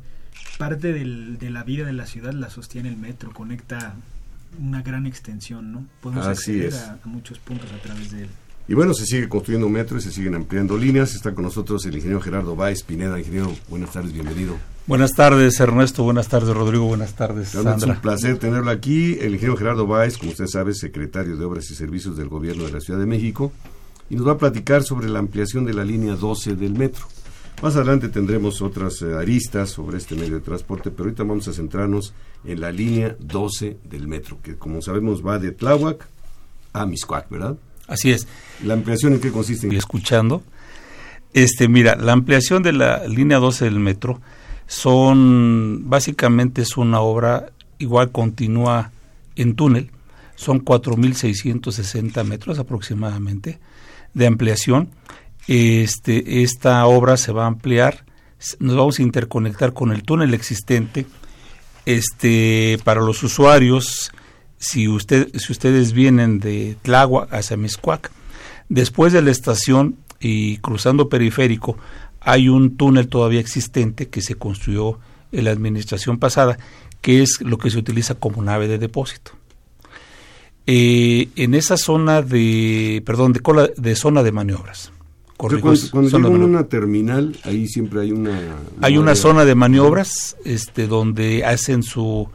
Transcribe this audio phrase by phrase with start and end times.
[0.59, 3.33] parte del, de la vida de la ciudad la sostiene el metro.
[3.33, 3.95] Conecta
[4.57, 5.85] una gran extensión, ¿no?
[6.01, 8.29] Podemos acceder a, muchos puntos a través de él.
[8.67, 11.15] Y bueno, se sigue construyendo metro y se siguen ampliando líneas.
[11.15, 13.17] Está con nosotros el ingeniero Gerardo Báez Pineda.
[13.17, 14.57] Ingeniero, buenas tardes, bienvenido.
[14.85, 16.03] Buenas tardes, Ernesto.
[16.03, 16.85] Buenas tardes, Rodrigo.
[16.85, 17.75] Buenas tardes, Sandra.
[17.75, 19.13] Es un placer tenerlo aquí.
[19.19, 22.73] El ingeniero Gerardo Báez, como usted sabe, secretario de Obras y Servicios del Gobierno de
[22.73, 23.51] la Ciudad de México
[24.09, 27.05] y nos va a platicar sobre la ampliación de la línea 12 del metro.
[27.61, 31.53] Más adelante tendremos otras eh, aristas sobre este medio de transporte, pero ahorita vamos a
[31.53, 32.13] centrarnos en
[32.43, 36.07] la línea 12 del metro, que como sabemos va de Tláhuac
[36.73, 37.57] a Miscuac, ¿verdad?
[37.87, 38.27] Así es.
[38.63, 39.67] ¿La ampliación en qué consiste?
[39.67, 40.43] Estoy escuchando.
[41.33, 44.21] Este, mira, la ampliación de la línea 12 del metro
[44.67, 48.91] son, básicamente es una obra igual continúa
[49.35, 49.89] en túnel,
[50.35, 53.59] son 4.660 metros aproximadamente
[54.13, 54.89] de ampliación.
[55.47, 58.05] Este, esta obra se va a ampliar,
[58.59, 61.05] nos vamos a interconectar con el túnel existente.
[61.89, 64.11] Este, para los usuarios
[64.59, 68.11] si, usted, si ustedes vienen de Tláhuac hacia Miscuac,
[68.67, 71.79] después de la estación y cruzando periférico,
[72.19, 74.99] hay un túnel todavía existente que se construyó
[75.31, 76.59] en la administración pasada,
[77.01, 79.31] que es lo que se utiliza como nave de depósito.
[80.67, 84.91] Eh, en esa zona de, perdón, de, cola, de zona de maniobras.
[85.39, 88.39] Cuando, cuando una terminal, ahí siempre hay una...
[88.81, 92.29] Hay una zona de maniobras este, donde hacen su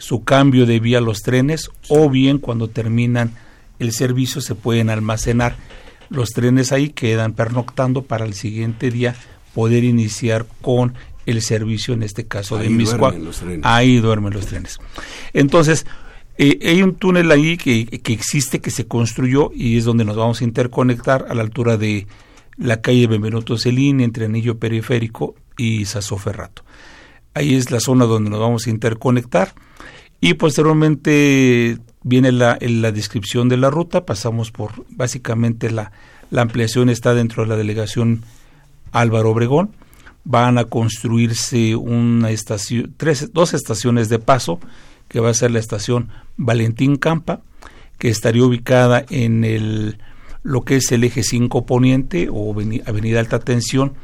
[0.00, 3.34] su cambio de vía a los trenes o bien cuando terminan
[3.78, 5.56] el servicio se pueden almacenar.
[6.08, 9.14] Los trenes ahí quedan pernoctando para el siguiente día
[9.54, 10.94] poder iniciar con
[11.26, 13.14] el servicio en este caso de Miscuac.
[13.62, 14.78] Ahí duermen los trenes.
[15.34, 15.86] Entonces,
[16.38, 20.16] eh, hay un túnel ahí que, que, existe, que se construyó y es donde nos
[20.16, 22.06] vamos a interconectar a la altura de
[22.60, 26.62] la calle Benvenuto Cellini entre Anillo Periférico y Sasoferrato.
[27.34, 29.54] Ahí es la zona donde nos vamos a interconectar.
[30.20, 35.92] Y posteriormente viene la, la descripción de la ruta, pasamos por básicamente la,
[36.30, 38.22] la ampliación está dentro de la delegación
[38.92, 39.74] Álvaro Obregón,
[40.24, 44.60] van a construirse una estación, tres, dos estaciones de paso,
[45.08, 47.40] que va a ser la estación Valentín Campa,
[47.98, 49.98] que estaría ubicada en el
[50.42, 52.54] lo que es el eje 5 poniente o
[52.86, 53.94] avenida Alta Tensión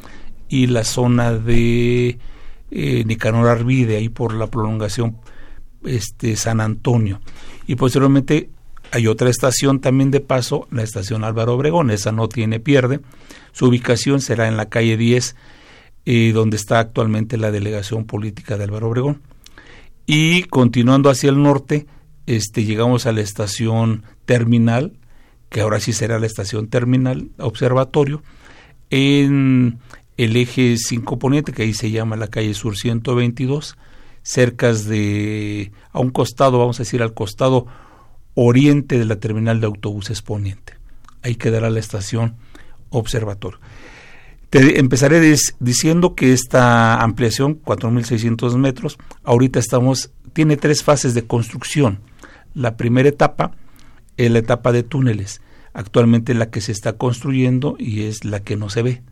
[0.49, 2.19] y la zona de
[2.71, 5.17] eh, Nicanor Arvide, ahí por la prolongación
[5.85, 7.21] este, San Antonio.
[7.67, 8.51] Y posteriormente
[8.93, 13.01] hay otra estación también de paso, la estación Álvaro Obregón, esa no tiene pierde.
[13.53, 15.37] Su ubicación será en la calle 10,
[16.05, 19.23] eh, donde está actualmente la delegación política de Álvaro Obregón.
[20.07, 21.87] Y continuando hacia el norte,
[22.27, 24.93] este, llegamos a la estación terminal,
[25.49, 28.23] que ahora sí será la estación terminal observatorio,
[28.91, 29.79] en
[30.17, 33.77] el eje 5 poniente, que ahí se llama la calle Sur 122,
[34.23, 37.67] cercas de, a un costado, vamos a decir, al costado
[38.35, 40.75] oriente de la terminal de autobuses poniente.
[41.23, 42.37] Ahí quedará la estación
[42.91, 43.59] observatorio.
[44.51, 45.21] Te empezaré
[45.59, 51.99] diciendo que esta ampliación, 4.600 metros, ahorita estamos, tiene tres fases de construcción.
[52.55, 53.53] La primera etapa
[54.17, 55.41] es la etapa de túneles,
[55.73, 59.03] actualmente la que se está construyendo y es la que no se ve.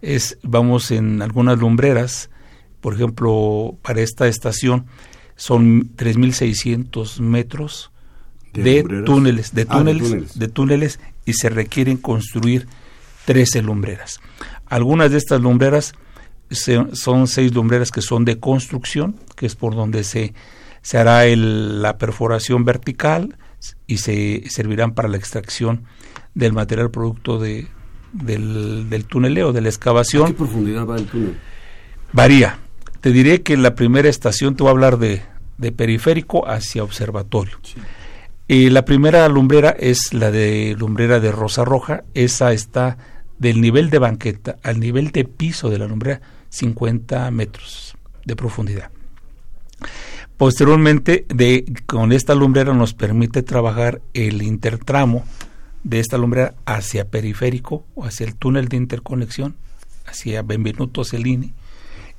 [0.00, 2.30] Es, vamos en algunas lumbreras,
[2.80, 4.86] por ejemplo, para esta estación
[5.36, 7.90] son 3.600 metros
[8.52, 12.66] de, túneles, de ah, túneles, de túneles, y se requieren construir
[13.26, 14.20] 13 lumbreras.
[14.66, 15.94] Algunas de estas lumbreras
[16.50, 20.34] son seis lumbreras que son de construcción, que es por donde se,
[20.82, 23.37] se hará el, la perforación vertical
[23.86, 25.84] y se servirán para la extracción
[26.34, 27.68] del material producto de,
[28.12, 30.24] del, del tuneleo, de la excavación.
[30.24, 31.38] ¿A qué profundidad va el túnel?
[32.12, 32.58] Varía.
[33.00, 35.22] Te diré que la primera estación te voy a hablar de,
[35.58, 37.58] de periférico hacia observatorio.
[38.46, 42.96] y la primera lumbrera es la de lumbrera de Rosa Roja, esa está
[43.38, 48.90] del nivel de banqueta al nivel de piso de la lumbrera 50 metros de profundidad.
[50.38, 55.24] Posteriormente, de, con esta lumbrera nos permite trabajar el intertramo
[55.82, 59.56] de esta lumbrera hacia periférico o hacia el túnel de interconexión,
[60.06, 61.54] hacia Benvenuto Cellini,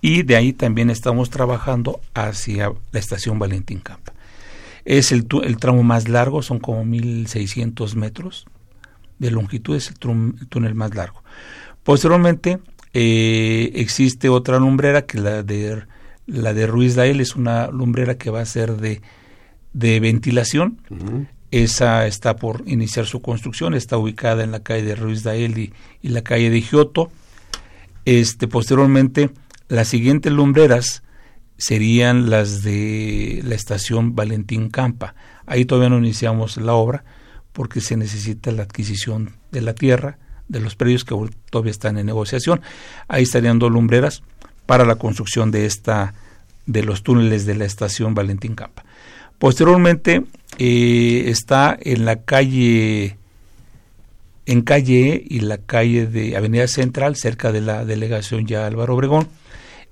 [0.01, 4.11] y de ahí también estamos trabajando hacia la estación Valentín Campa.
[4.83, 8.47] Es el, tramo más largo, son como 1600 metros
[9.17, 11.23] de longitud, es el, túnel más largo.
[11.83, 12.59] Posteriormente
[12.93, 15.83] eh, existe otra lumbrera que la de
[16.29, 19.01] la de Ruiz Dael es una lumbrera que va a ser de,
[19.73, 20.79] de ventilación.
[21.51, 25.73] Esa está por iniciar su construcción, está ubicada en la calle de Ruiz Dael y,
[26.01, 27.11] y la calle de Giotto.
[28.05, 29.31] Este, posteriormente
[29.67, 31.03] las siguientes lumbreras
[31.57, 35.15] serían las de la estación Valentín Campa.
[35.45, 37.03] Ahí todavía no iniciamos la obra
[37.51, 41.15] porque se necesita la adquisición de la tierra, de los predios que
[41.49, 42.61] todavía están en negociación.
[43.07, 44.23] Ahí estarían dos lumbreras
[44.69, 46.13] para la construcción de esta
[46.67, 48.85] de los túneles de la estación Valentín Campa.
[49.39, 50.25] Posteriormente
[50.59, 53.17] eh, está en la calle
[54.45, 58.93] en calle E y la calle de Avenida Central, cerca de la delegación ya Álvaro
[58.93, 59.27] Obregón,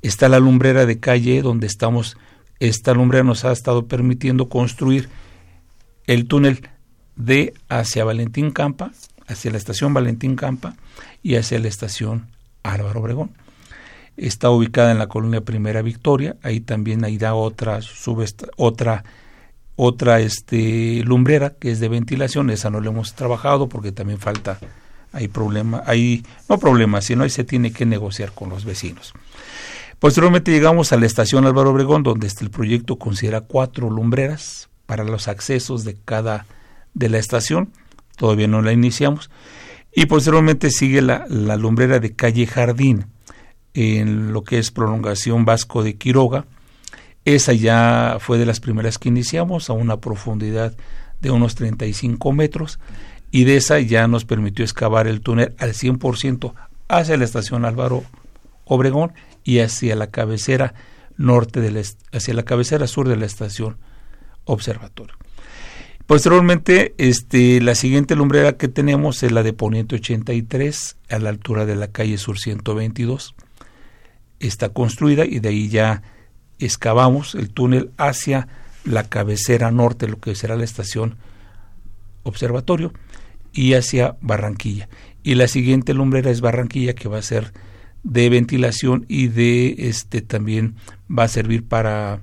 [0.03, 2.15] está la lumbrera de calle E, donde estamos,
[2.59, 5.09] esta lumbrera nos ha estado permitiendo construir
[6.05, 6.69] el túnel
[7.15, 8.91] de hacia Valentín Campa,
[9.25, 10.75] hacia la estación Valentín Campa
[11.23, 12.27] y hacia la estación
[12.61, 13.31] Álvaro Obregón.
[14.17, 17.79] Está ubicada en la colonia Primera Victoria, ahí también hay otra,
[18.57, 19.03] otra
[19.79, 24.59] otra este lumbrera que es de ventilación, esa no la hemos trabajado porque también falta
[25.13, 29.13] hay problema, hay no problema, sino ahí se tiene que negociar con los vecinos.
[29.99, 35.03] Posteriormente llegamos a la estación Álvaro Obregón, donde este, el proyecto considera cuatro lumbreras para
[35.03, 36.45] los accesos de cada
[36.93, 37.71] de la estación.
[38.15, 39.31] Todavía no la iniciamos.
[39.93, 43.07] Y posteriormente sigue la, la lumbrera de calle Jardín,
[43.77, 46.45] en lo que es prolongación Vasco de Quiroga,
[47.25, 50.75] esa ya fue de las primeras que iniciamos a una profundidad
[51.21, 52.79] de unos 35 metros
[53.29, 56.53] y de esa ya nos permitió excavar el túnel al 100%
[56.87, 58.03] hacia la estación Álvaro
[58.65, 60.73] Obregón y hacia la cabecera
[61.15, 63.77] norte de hacia la cabecera sur de la estación
[64.45, 65.13] Observatorio.
[66.07, 71.65] Posteriormente, este, la siguiente lumbrera que tenemos es la de Poniente 83 a la altura
[71.65, 73.35] de la calle Sur 122.
[74.39, 76.03] Está construida y de ahí ya
[76.59, 78.47] excavamos el túnel hacia
[78.83, 81.17] la cabecera norte, lo que será la estación
[82.23, 82.93] observatorio,
[83.53, 84.89] y hacia Barranquilla.
[85.23, 87.51] Y la siguiente lumbrera es Barranquilla, que va a ser
[88.03, 90.75] de ventilación y de este también
[91.09, 92.21] va a servir para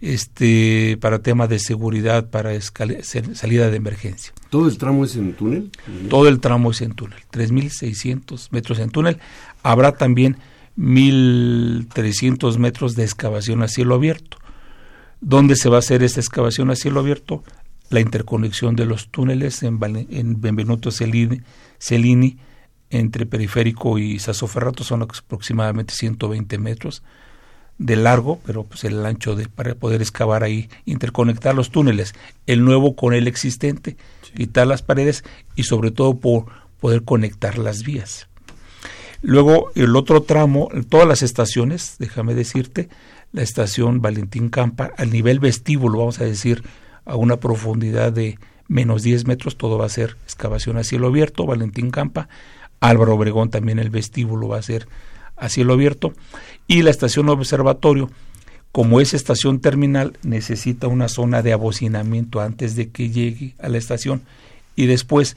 [0.00, 4.32] este para temas de seguridad para salida de emergencia.
[4.48, 5.70] ¿Todo el tramo es en túnel?
[6.08, 9.18] Todo el tramo es en túnel, 3.600 metros en túnel.
[9.62, 10.36] Habrá también
[10.78, 14.38] 1.300 metros de excavación a cielo abierto.
[15.20, 17.42] ¿Dónde se va a hacer esta excavación a cielo abierto?
[17.90, 19.80] La interconexión de los túneles en,
[20.10, 22.38] en Benvenuto Cellini,
[22.90, 27.02] entre Periférico y Sasoferrato son aproximadamente 120 metros
[27.78, 32.14] de largo, pero pues el ancho de, para poder excavar ahí, interconectar los túneles,
[32.46, 33.96] el nuevo con el existente,
[34.36, 36.46] quitar las paredes y sobre todo por
[36.80, 38.28] poder conectar las vías.
[39.22, 42.88] Luego el otro tramo, todas las estaciones, déjame decirte,
[43.32, 46.62] la estación Valentín Campa, al nivel vestíbulo, vamos a decir,
[47.04, 51.46] a una profundidad de menos 10 metros, todo va a ser excavación a cielo abierto,
[51.46, 52.28] Valentín Campa,
[52.80, 54.86] Álvaro Obregón también el vestíbulo va a ser
[55.36, 56.12] a cielo abierto,
[56.66, 58.10] y la estación observatorio,
[58.70, 63.78] como es estación terminal, necesita una zona de abocinamiento antes de que llegue a la
[63.78, 64.22] estación,
[64.76, 65.36] y después,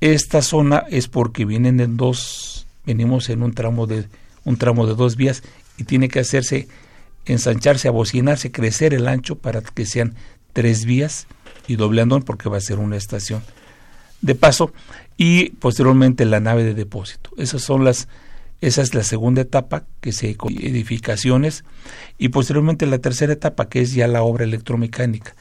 [0.00, 4.06] esta zona es porque vienen en dos venimos en un tramo de
[4.44, 5.42] un tramo de dos vías
[5.78, 6.66] y tiene que hacerse
[7.24, 10.14] ensancharse, abocinarse, crecer el ancho para que sean
[10.52, 11.26] tres vías
[11.68, 13.42] y doble andón porque va a ser una estación
[14.22, 14.72] de paso
[15.16, 17.30] y posteriormente la nave de depósito.
[17.36, 18.08] Esas son las
[18.60, 21.64] esa es la segunda etapa que se edificaciones
[22.18, 25.34] y posteriormente la tercera etapa que es ya la obra electromecánica,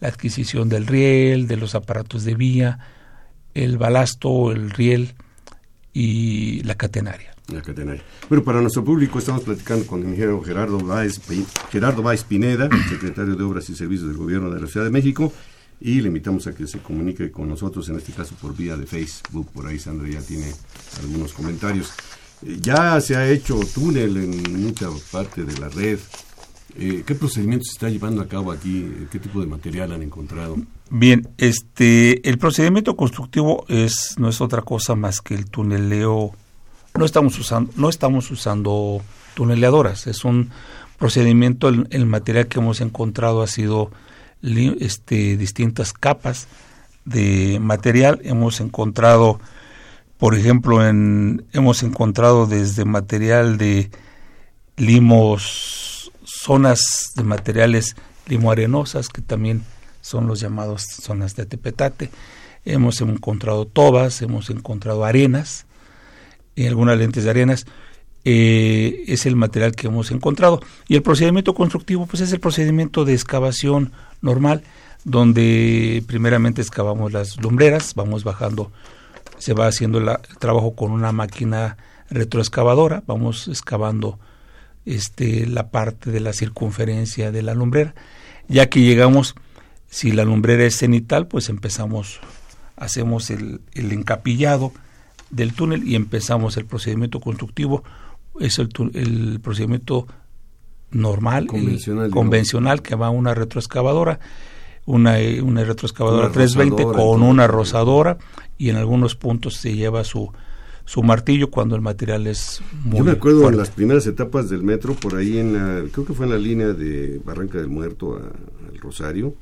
[0.00, 2.78] la adquisición del riel, de los aparatos de vía,
[3.54, 5.14] el balasto, el riel,
[5.94, 7.34] y la catenaria.
[7.48, 8.02] La catenaria.
[8.28, 11.20] Bueno, para nuestro público estamos platicando con el ingeniero Gerardo Báez,
[11.70, 15.32] Gerardo Pineda, secretario de Obras y Servicios del Gobierno de la Ciudad de México,
[15.80, 18.86] y le invitamos a que se comunique con nosotros, en este caso por vía de
[18.86, 20.52] Facebook, por ahí Sandra ya tiene
[21.00, 21.92] algunos comentarios.
[22.42, 25.98] Eh, ya se ha hecho túnel en mucha parte de la red.
[26.76, 28.90] Eh, ¿Qué procedimiento se está llevando a cabo aquí?
[29.12, 30.56] ¿Qué tipo de material han encontrado?
[30.90, 36.32] Bien, este, el procedimiento constructivo es no es otra cosa más que el tuneleo.
[36.96, 39.00] No estamos usando, no estamos usando
[39.34, 40.06] tuneleadoras.
[40.06, 40.50] Es un
[40.98, 41.68] procedimiento.
[41.68, 43.90] El, material que hemos encontrado ha sido
[44.42, 46.48] este, distintas capas
[47.04, 48.20] de material.
[48.22, 49.40] Hemos encontrado,
[50.18, 53.90] por ejemplo, en, hemos encontrado desde material de
[54.76, 59.62] limos, zonas de materiales limoarenosas que también
[60.04, 62.10] son los llamados zonas de tepetate.
[62.66, 65.64] Hemos encontrado tobas, hemos encontrado arenas,
[66.54, 67.64] y algunas lentes de arenas.
[68.26, 70.60] Eh, es el material que hemos encontrado.
[70.88, 74.62] Y el procedimiento constructivo, pues es el procedimiento de excavación normal,
[75.04, 78.72] donde primeramente excavamos las lumbreras, vamos bajando,
[79.38, 81.78] se va haciendo el trabajo con una máquina
[82.10, 84.18] retroexcavadora, vamos excavando
[84.84, 87.94] este, la parte de la circunferencia de la lumbrera,
[88.48, 89.34] ya que llegamos
[89.94, 92.18] Si la lumbrera es cenital, pues empezamos,
[92.74, 94.72] hacemos el, el encapillado
[95.30, 97.84] del túnel y empezamos el procedimiento constructivo.
[98.40, 100.08] Es el, el procedimiento
[100.90, 104.18] normal, convencional, convencional que va a una retroexcavadora,
[104.84, 108.18] una, una retroexcavadora 320 con una rosadora
[108.58, 110.32] y en algunos puntos se lleva su,
[110.84, 114.64] su martillo cuando el material es muy Yo me acuerdo en las primeras etapas del
[114.64, 118.16] metro, por ahí en la, creo que fue en la línea de Barranca del Muerto
[118.16, 119.36] al Rosario,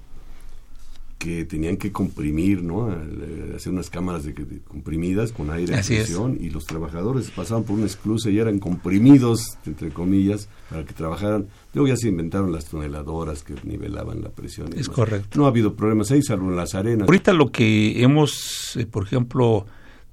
[1.22, 2.90] que tenían que comprimir, ¿no?
[2.90, 4.34] Eh, hacer unas cámaras de,
[4.66, 9.56] comprimidas con aire a presión y los trabajadores pasaban por una esclusa y eran comprimidos,
[9.64, 11.46] entre comillas, para que trabajaran.
[11.74, 14.76] Luego ya se inventaron las toneladoras que nivelaban la presión.
[14.76, 15.38] Es correcto.
[15.38, 17.06] No ha habido problemas ahí, salvo en las arenas.
[17.06, 19.64] Ahorita lo que hemos, eh, por ejemplo,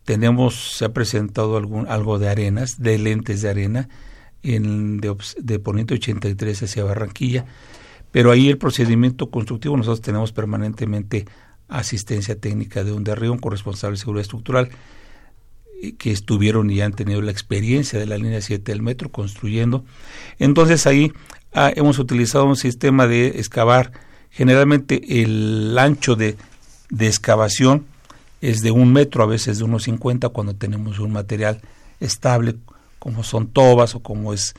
[0.04, 3.90] tenemos, se ha presentado algún, algo de arenas, de lentes de arena,
[4.44, 7.48] en, de, de Poniente 83 hacia Barranquilla
[8.12, 11.26] pero ahí el procedimiento constructivo, nosotros tenemos permanentemente
[11.68, 14.70] asistencia técnica de un derribo, un corresponsable de seguridad estructural,
[15.98, 19.86] que estuvieron y han tenido la experiencia de la línea 7 del metro construyendo.
[20.38, 21.14] Entonces ahí
[21.54, 23.92] ah, hemos utilizado un sistema de excavar,
[24.30, 26.36] generalmente el ancho de,
[26.90, 27.86] de excavación
[28.42, 31.62] es de un metro, a veces de unos 50 cuando tenemos un material
[32.00, 32.56] estable,
[32.98, 34.54] como son tobas o como es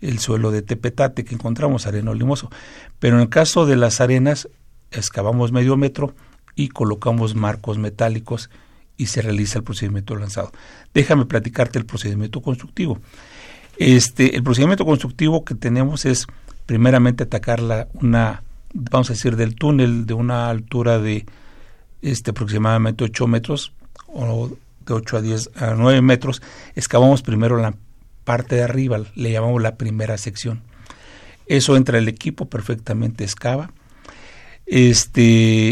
[0.00, 2.50] el suelo de tepetate que encontramos, areno limoso.
[2.98, 4.48] Pero en el caso de las arenas,
[4.90, 6.14] excavamos medio metro
[6.54, 8.50] y colocamos marcos metálicos
[8.96, 10.52] y se realiza el procedimiento lanzado.
[10.92, 12.98] Déjame platicarte el procedimiento constructivo.
[13.76, 16.26] Este, el procedimiento constructivo que tenemos es
[16.66, 18.42] primeramente atacar la, una,
[18.74, 21.26] vamos a decir, del túnel de una altura de
[22.02, 23.72] este, aproximadamente 8 metros
[24.08, 24.50] o
[24.84, 26.42] de 8 a 10 a 9 metros.
[26.74, 27.74] Excavamos primero la
[28.28, 30.60] parte de arriba, le llamamos la primera sección.
[31.46, 33.70] Eso entra el equipo perfectamente excava.
[34.66, 35.22] Este,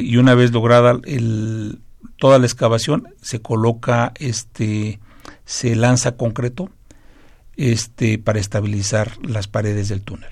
[0.03, 0.99] y una vez lograda
[2.17, 5.01] toda la excavación, se coloca, este,
[5.45, 6.71] se lanza concreto
[7.59, 10.31] este, para estabilizar las paredes del túnel.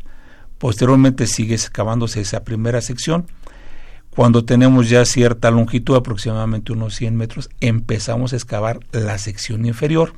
[0.57, 3.27] Posteriormente sigue excavándose esa primera sección.
[4.09, 10.15] Cuando tenemos ya cierta longitud, aproximadamente unos 100 metros, empezamos a excavar la sección inferior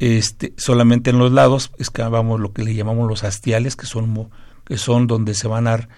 [0.00, 4.30] este, solamente en los lados excavamos lo que le llamamos los hastiales, que son,
[4.64, 5.88] que son donde se van a dar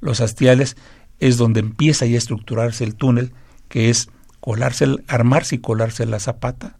[0.00, 0.78] los hastiales,
[1.18, 3.34] es donde empieza ya a estructurarse el túnel,
[3.68, 4.08] que es
[4.40, 6.78] colarse, armarse y colarse la zapata,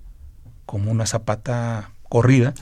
[0.65, 2.55] como una zapata corrida,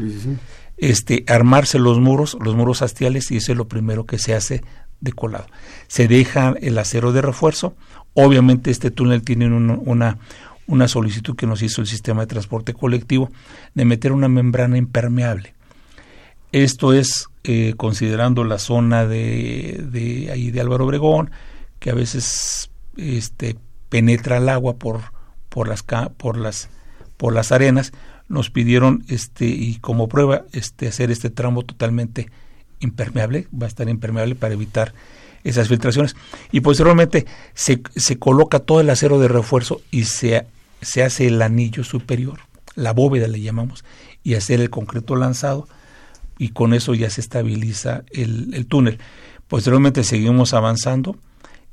[0.77, 4.65] este, armarse los muros, los muros hastiales, y eso es lo primero que se hace
[5.01, 5.47] de colado.
[5.87, 7.77] Se deja el acero de refuerzo,
[8.15, 10.19] obviamente este túnel tiene una,
[10.69, 13.31] una solicitud que nos hizo el sistema de transporte colectivo
[13.75, 15.55] de meter una membrana impermeable.
[16.53, 21.31] Esto es eh, considerando la zona de, de, ahí de Álvaro Obregón,
[21.79, 23.57] que a veces este,
[23.89, 25.01] penetra el agua por,
[25.49, 25.83] por, las,
[26.17, 26.69] por, las,
[27.17, 27.93] por las arenas,
[28.29, 32.31] nos pidieron este, y como prueba este, hacer este tramo totalmente
[32.81, 34.93] impermeable, va a estar impermeable para evitar
[35.45, 36.15] esas filtraciones.
[36.53, 40.47] Y posteriormente se, se coloca todo el acero de refuerzo y se
[40.81, 42.41] se hace el anillo superior,
[42.75, 43.85] la bóveda le llamamos,
[44.23, 45.69] y hacer el concreto lanzado
[46.39, 48.99] y con eso ya se estabiliza el, túnel.
[49.49, 51.17] Posteriormente seguimos avanzando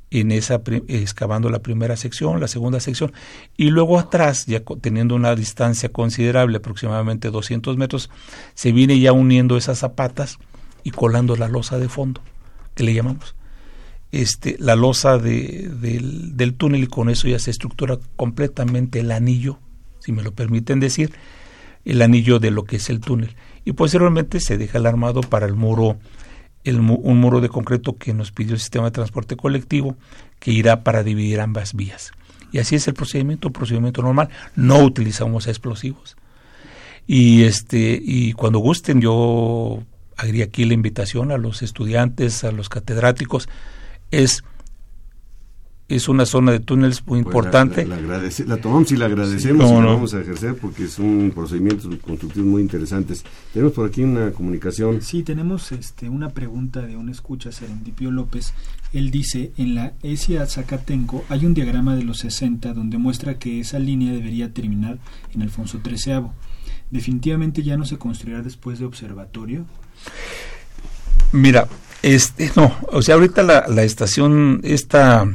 [0.09, 3.11] en esa excavando la primera sección, la segunda sección
[3.57, 8.09] y luego atrás, ya teniendo una distancia considerable, aproximadamente 200 metros,
[8.53, 10.39] se viene ya uniendo esas zapatas
[10.83, 12.21] y colando la losa de fondo,
[12.73, 13.35] que le llamamos
[14.21, 19.59] este, la losa de, del, túnel y con eso ya se estructura completamente el anillo,
[19.99, 21.11] si me lo permiten decir,
[21.83, 23.35] el anillo de lo que es el túnel.
[23.65, 25.97] Y posteriormente se deja el armado para el muro,
[26.65, 29.97] un muro de concreto que nos pidió el sistema de transporte colectivo,
[30.39, 32.11] que irá para dividir ambas vías.
[32.53, 34.29] Y así es el procedimiento, procedimiento normal.
[34.55, 36.15] No utilizamos explosivos.
[37.05, 39.83] Y este, y cuando gusten, yo
[40.15, 43.49] haría aquí la invitación a los estudiantes, a los catedráticos,
[44.11, 44.43] es
[45.87, 47.85] es una zona de túneles muy pues importante.
[47.85, 51.89] La, la, tomamos y la agradecemos y la vamos a ejercer porque es un procedimiento
[52.01, 53.23] constructivo muy interesantes.
[53.53, 55.01] Tenemos por aquí una comunicación.
[55.01, 58.53] Sí, tenemos este, una pregunta de un escucha, Serendipio López.
[58.93, 63.59] Él dice, en la ESIA Zacatenco hay un diagrama de los 60 donde muestra que
[63.59, 64.97] esa línea debería terminar
[65.33, 66.29] en Alfonso XIII.
[66.89, 69.65] ¿Definitivamente ya no se construirá después de observatorio?
[71.31, 71.67] Mira,
[72.05, 75.25] este, no, o sea, ahorita la, estación, esta,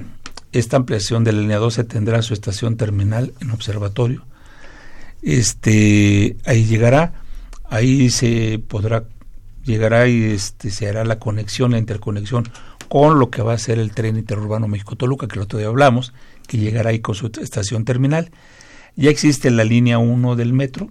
[0.53, 4.25] esta ampliación de la línea 12 tendrá su estación terminal en observatorio.
[5.21, 7.25] Este, ahí llegará,
[7.69, 9.03] ahí se podrá,
[9.65, 12.49] llegará y este, se hará la conexión, la interconexión
[12.89, 16.13] con lo que va a ser el tren interurbano México-Toluca, que el otro día hablamos,
[16.47, 18.31] que llegará ahí con su estación terminal.
[18.95, 20.89] Ya existe la línea 1 del metro,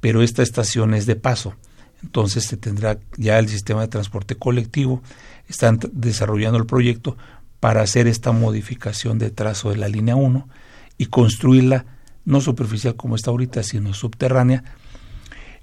[0.00, 1.56] pero esta estación es de paso.
[2.02, 5.02] Entonces se tendrá ya el sistema de transporte colectivo,
[5.48, 7.16] están desarrollando el proyecto
[7.60, 10.48] para hacer esta modificación de trazo de la línea 1
[10.96, 11.84] y construirla
[12.24, 14.64] no superficial como está ahorita, sino subterránea,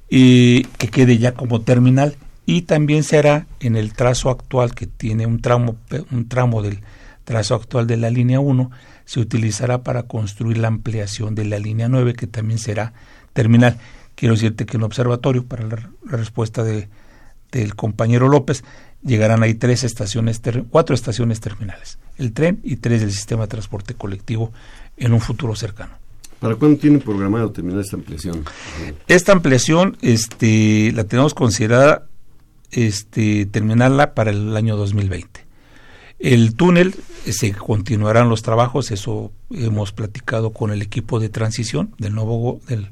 [0.09, 5.25] y que quede ya como terminal y también será en el trazo actual que tiene
[5.25, 5.75] un tramo
[6.11, 6.79] un tramo del
[7.25, 8.71] trazo actual de la línea 1
[9.03, 12.93] se utilizará para construir la ampliación de la línea 9 que también será
[13.33, 13.77] terminal.
[14.17, 16.89] Quiero decirte que en observatorio para la, respuesta de,
[17.51, 18.63] del compañero López
[19.03, 23.93] llegarán ahí tres estaciones cuatro estaciones terminales, el tren y tres del sistema de transporte
[23.93, 24.51] colectivo
[24.97, 25.93] en un futuro cercano.
[26.39, 28.43] ¿Para cuándo tienen programado terminar esta ampliación?
[29.07, 32.07] Esta ampliación este, la tenemos considerada
[32.71, 35.45] este, terminarla para el año 2020.
[36.17, 36.95] El túnel
[37.27, 42.61] eh, se continuarán los trabajos, eso hemos platicado con el equipo de transición del nuevo
[42.67, 42.89] del,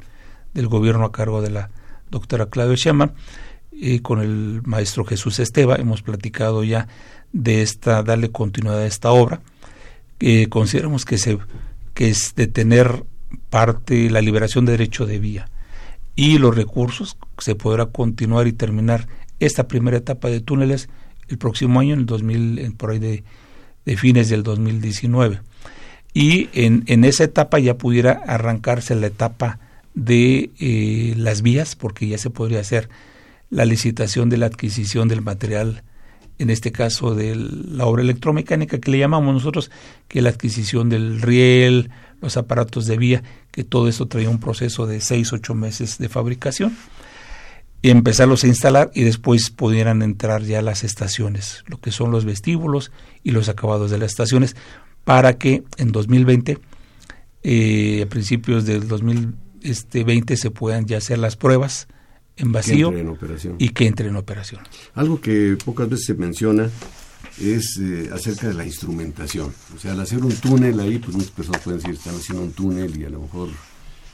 [0.56, 1.70] del gobierno a cargo de la
[2.10, 3.12] doctora Claudia Sheinbaum
[3.72, 6.88] y con el maestro Jesús Esteba hemos platicado ya
[7.34, 9.42] de esta darle continuidad a esta obra.
[10.20, 11.38] Eh, consideramos que se
[11.94, 13.06] que es de tener
[13.50, 15.50] parte la liberación de derecho de vía
[16.16, 19.08] y los recursos se podrá continuar y terminar
[19.40, 20.90] esta primera etapa de túneles
[21.28, 23.24] el próximo año, en el 2000, por ahí de,
[23.98, 25.42] fines del 2019.
[26.14, 29.60] Y en, en, esa etapa ya pudiera arrancarse la etapa
[29.96, 32.90] de eh, las vías, porque ya se podría hacer
[33.50, 35.84] la licitación de la adquisición del material,
[36.38, 39.72] en este caso de la obra electromecánica que le llamamos nosotros,
[40.10, 41.90] que la adquisición del riel,
[42.22, 46.10] los aparatos de vía, que todo eso traía un proceso de seis, ocho meses de
[46.10, 46.76] fabricación
[47.82, 52.26] y empezarlos a instalar y después pudieran entrar ya las estaciones, lo que son los
[52.26, 52.92] vestíbulos
[53.24, 54.58] y los acabados de las estaciones,
[55.06, 56.58] para que en 2020,
[57.44, 61.88] eh, a principios del 2020, se puedan ya hacer las pruebas
[62.38, 62.94] en vacío
[63.58, 64.62] y que entre en operación.
[64.94, 66.70] Algo que pocas veces se menciona
[67.40, 69.54] es eh, acerca de la instrumentación.
[69.76, 72.52] O sea, al hacer un túnel ahí, pues muchas personas pueden decir, están haciendo un
[72.52, 73.50] túnel y a lo mejor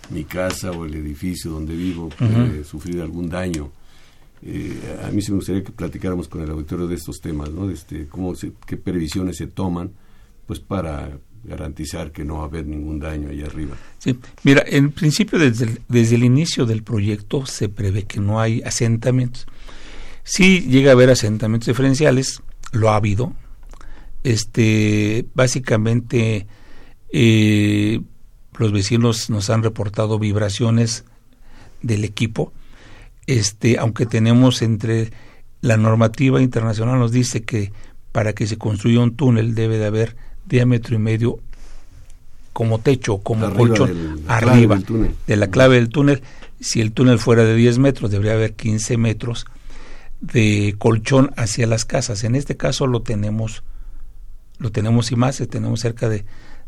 [0.10, 3.72] mi casa o el edificio donde vivo puede sufrir algún daño.
[4.44, 7.70] Eh, a mí sí me gustaría que platicáramos con el auditorio de estos temas, ¿no?
[7.70, 8.34] Este, cómo
[8.66, 9.92] qué previsiones se toman,
[10.48, 13.76] pues para garantizar que no va a haber ningún daño ahí arriba.
[14.00, 18.40] Sí, mira, en principio desde el, desde el inicio del proyecto se prevé que no
[18.40, 19.48] hay asentamientos.
[20.24, 23.34] Sí llega a haber asentamientos diferenciales, lo ha habido.
[24.24, 26.46] Este, básicamente
[27.12, 28.02] eh,
[28.58, 31.06] los vecinos nos han reportado vibraciones
[31.82, 32.54] del equipo.
[33.26, 35.12] Este, aunque tenemos entre
[35.62, 37.72] la normativa internacional nos dice que
[38.12, 40.16] para que se construya un túnel debe de haber
[40.58, 41.40] diámetro y medio
[42.54, 44.80] como techo, como colchón arriba
[45.26, 46.22] de la clave del túnel.
[46.60, 49.46] Si el túnel fuera de 10 metros, debería haber 15 metros
[50.20, 52.24] de colchón hacia las casas.
[52.24, 53.64] En este caso lo tenemos,
[54.60, 56.26] lo tenemos y más, tenemos cerca de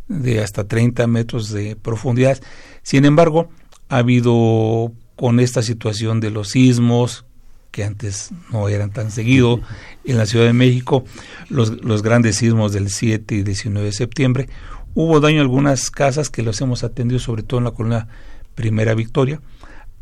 [0.07, 2.39] de hasta 30 metros de profundidad.
[2.81, 3.49] Sin embargo,
[3.89, 7.25] ha habido con esta situación de los sismos,
[7.73, 9.59] que antes no eran tan seguidos,
[10.05, 11.03] en la Ciudad de México,
[11.49, 14.47] los, los grandes sismos del 7 y 19 de septiembre,
[14.93, 18.07] hubo daño a algunas casas que los hemos atendido, sobre todo en la columna
[18.53, 19.41] Primera Victoria.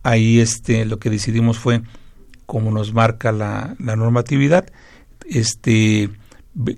[0.04, 1.82] Ahí este, lo que decidimos fue,
[2.46, 4.66] como nos marca la, la normatividad,
[5.30, 6.10] este,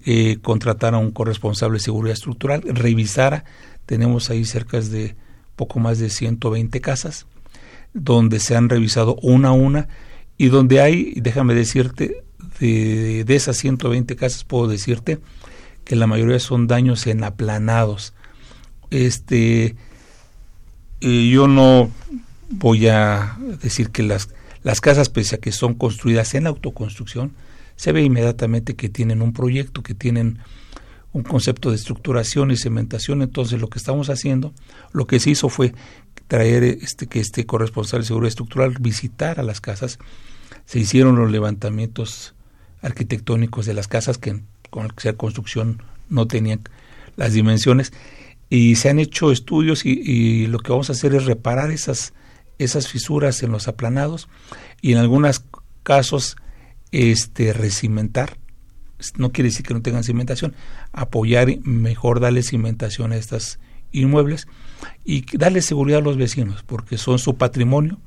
[0.05, 3.45] eh, contratar a un corresponsable de seguridad estructural, revisara,
[3.87, 5.15] tenemos ahí cerca de
[5.55, 7.25] poco más de 120 casas,
[7.95, 9.87] donde se han revisado una a una
[10.37, 12.23] y donde hay, déjame decirte,
[12.59, 15.19] de, de esas 120 casas puedo decirte
[15.83, 18.13] que la mayoría son daños en aplanados.
[18.89, 19.75] Este,
[21.01, 21.89] eh, yo no
[22.49, 24.29] voy a decir que las,
[24.63, 27.33] las casas, pese a que son construidas en autoconstrucción,
[27.75, 30.39] se ve inmediatamente que tienen un proyecto, que tienen
[31.11, 33.21] un concepto de estructuración y cementación.
[33.21, 34.53] Entonces, lo que estamos haciendo,
[34.93, 35.73] lo que se hizo fue
[36.33, 39.99] traer este que este corresponsal de seguridad estructural visitara las casas.
[40.65, 42.33] Se hicieron los levantamientos
[42.81, 44.41] arquitectónicos de las casas que
[44.71, 46.61] con la construcción no tenían
[47.17, 47.93] las dimensiones.
[48.49, 52.15] Y se han hecho estudios y, lo que vamos a hacer es reparar esas
[52.57, 54.27] esas fisuras en los aplanados
[54.81, 55.45] y en algunos
[55.83, 56.35] casos
[56.91, 58.39] este recimentar.
[59.17, 60.55] No quiere decir que no tengan cimentación
[60.93, 63.59] apoyar mejor darle cimentación a estas
[63.91, 64.47] inmuebles
[65.05, 67.97] y darle seguridad a los vecinos porque son su patrimonio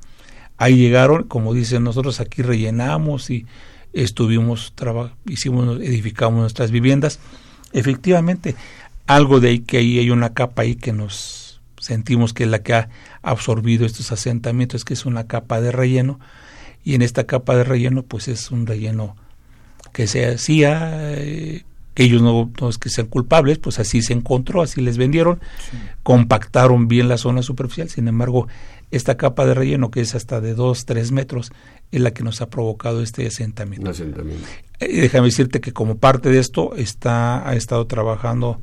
[0.57, 3.45] ahí llegaron como dicen nosotros aquí rellenamos y
[3.93, 4.73] estuvimos,
[5.27, 7.19] hicimos, edificamos nuestras viviendas.
[7.73, 8.55] Efectivamente,
[9.07, 12.63] algo de ahí que ahí hay una capa ahí que nos sentimos que es la
[12.63, 12.89] que ha
[13.21, 16.19] absorbido estos asentamientos, que es una capa de relleno,
[16.83, 19.15] y en esta capa de relleno pues es un relleno
[19.93, 21.63] que se hacía, eh,
[21.97, 25.39] que ellos no, es que sean culpables, pues así se encontró, así les vendieron,
[26.03, 28.47] compactaron bien la zona superficial, sin embargo,
[28.91, 31.51] esta capa de relleno que es hasta de 2, 3 metros
[31.91, 33.89] es la que nos ha provocado este asentamiento.
[34.79, 38.61] Eh, déjame decirte que como parte de esto está ha estado trabajando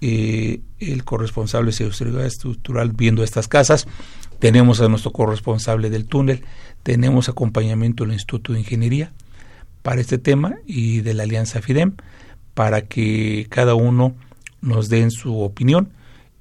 [0.00, 3.86] eh, el corresponsable de seguridad estructural viendo estas casas.
[4.38, 6.42] Tenemos a nuestro corresponsable del túnel,
[6.82, 9.12] tenemos acompañamiento del Instituto de Ingeniería
[9.82, 11.96] para este tema y de la Alianza FIDEM
[12.56, 14.14] para que cada uno
[14.62, 15.92] nos den su opinión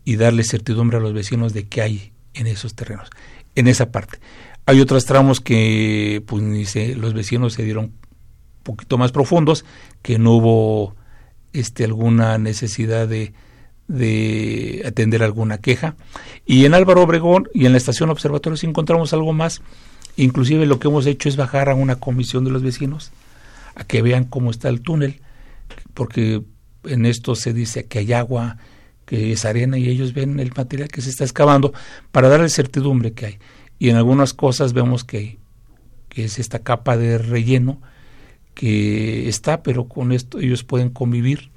[0.06, 3.10] y darle certidumbre a los vecinos de qué hay en esos terrenos,
[3.56, 4.19] en esa parte.
[4.65, 6.41] Hay otros tramos que pues,
[6.95, 7.93] los vecinos se dieron un
[8.63, 9.65] poquito más profundos,
[10.01, 10.95] que no hubo
[11.51, 13.34] este, alguna necesidad de,
[13.89, 15.97] de atender alguna queja.
[16.45, 19.62] Y en Álvaro Obregón y en la estación observatorio si encontramos algo más.
[20.15, 23.12] Inclusive lo que hemos hecho es bajar a una comisión de los vecinos
[23.75, 25.19] a que vean cómo está el túnel,
[25.93, 26.43] porque
[26.84, 28.58] en esto se dice que hay agua,
[29.06, 31.73] que es arena y ellos ven el material que se está excavando
[32.12, 33.39] para darle certidumbre que hay.
[33.78, 35.38] Y en algunas cosas vemos que,
[36.10, 37.82] que es esta capa de relleno
[38.54, 41.51] que está, pero con esto ellos pueden convivir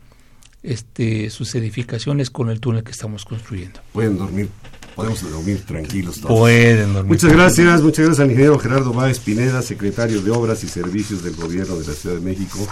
[0.63, 3.81] este, sus edificaciones con el túnel que estamos construyendo.
[3.93, 4.49] Pueden dormir,
[4.97, 6.37] podemos dormir tranquilos todos.
[6.37, 7.13] Pueden dormir.
[7.13, 11.37] Muchas gracias, muchas gracias al ingeniero Gerardo Báez Pineda, secretario de Obras y Servicios del
[11.37, 12.69] Gobierno de la Ciudad de México,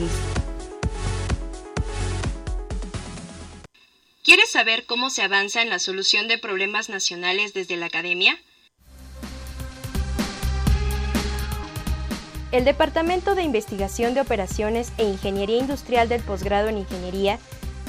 [4.24, 8.38] ¿Quieres saber cómo se avanza en la solución de problemas nacionales desde la academia?
[12.50, 17.38] El Departamento de Investigación de Operaciones e Ingeniería Industrial del Posgrado en Ingeniería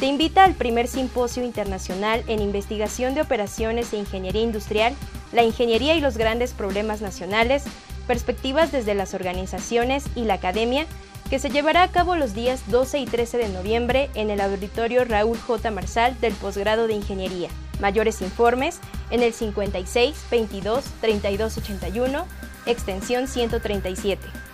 [0.01, 4.95] te invita al primer simposio internacional en investigación de operaciones e ingeniería industrial,
[5.31, 7.63] la ingeniería y los grandes problemas nacionales,
[8.05, 10.85] perspectivas desde las organizaciones y la academia,
[11.29, 15.05] que se llevará a cabo los días 12 y 13 de noviembre en el auditorio
[15.05, 15.71] Raúl J.
[15.71, 17.49] Marsal del posgrado de Ingeniería.
[17.79, 22.25] Mayores informes en el 56 22 32 81,
[22.65, 24.48] extensión 137.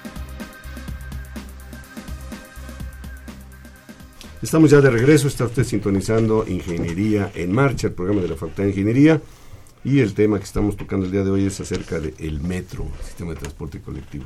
[4.46, 8.62] Estamos ya de regreso, está usted sintonizando Ingeniería en Marcha, el programa de la Facultad
[8.62, 9.20] de Ingeniería,
[9.84, 13.32] y el tema que estamos tocando el día de hoy es acerca del metro, sistema
[13.32, 14.26] de transporte colectivo.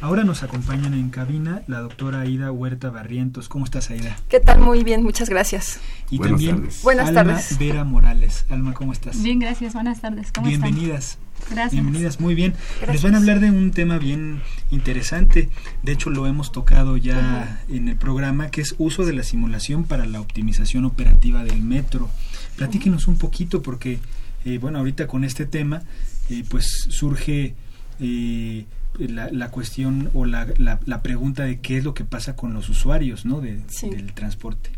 [0.00, 3.48] Ahora nos acompañan en cabina la doctora Aida Huerta Barrientos.
[3.48, 4.16] ¿Cómo estás, Aida?
[4.28, 4.58] ¿Qué tal?
[4.58, 5.78] Muy bien, muchas gracias.
[6.10, 7.56] Y también Buenas Alma tardes.
[7.56, 8.46] Vera Morales.
[8.48, 9.22] Alma, ¿cómo estás?
[9.22, 9.74] Bien, gracias.
[9.74, 10.32] Buenas tardes.
[10.32, 11.18] ¿Cómo Bienvenidas.
[11.50, 11.72] Gracias.
[11.72, 12.54] Bienvenidas, muy bien.
[12.90, 15.48] Les van a hablar de un tema bien interesante.
[15.82, 19.84] De hecho, lo hemos tocado ya en el programa, que es uso de la simulación
[19.84, 22.10] para la optimización operativa del metro.
[22.56, 24.00] Platíquenos un poquito, porque,
[24.44, 25.82] eh, bueno, ahorita con este tema,
[26.30, 27.54] eh, pues surge
[28.00, 28.66] eh,
[28.98, 32.54] la, la, cuestión o la, la, la, pregunta de qué es lo que pasa con
[32.54, 33.40] los usuarios ¿no?
[33.40, 34.70] de, del transporte.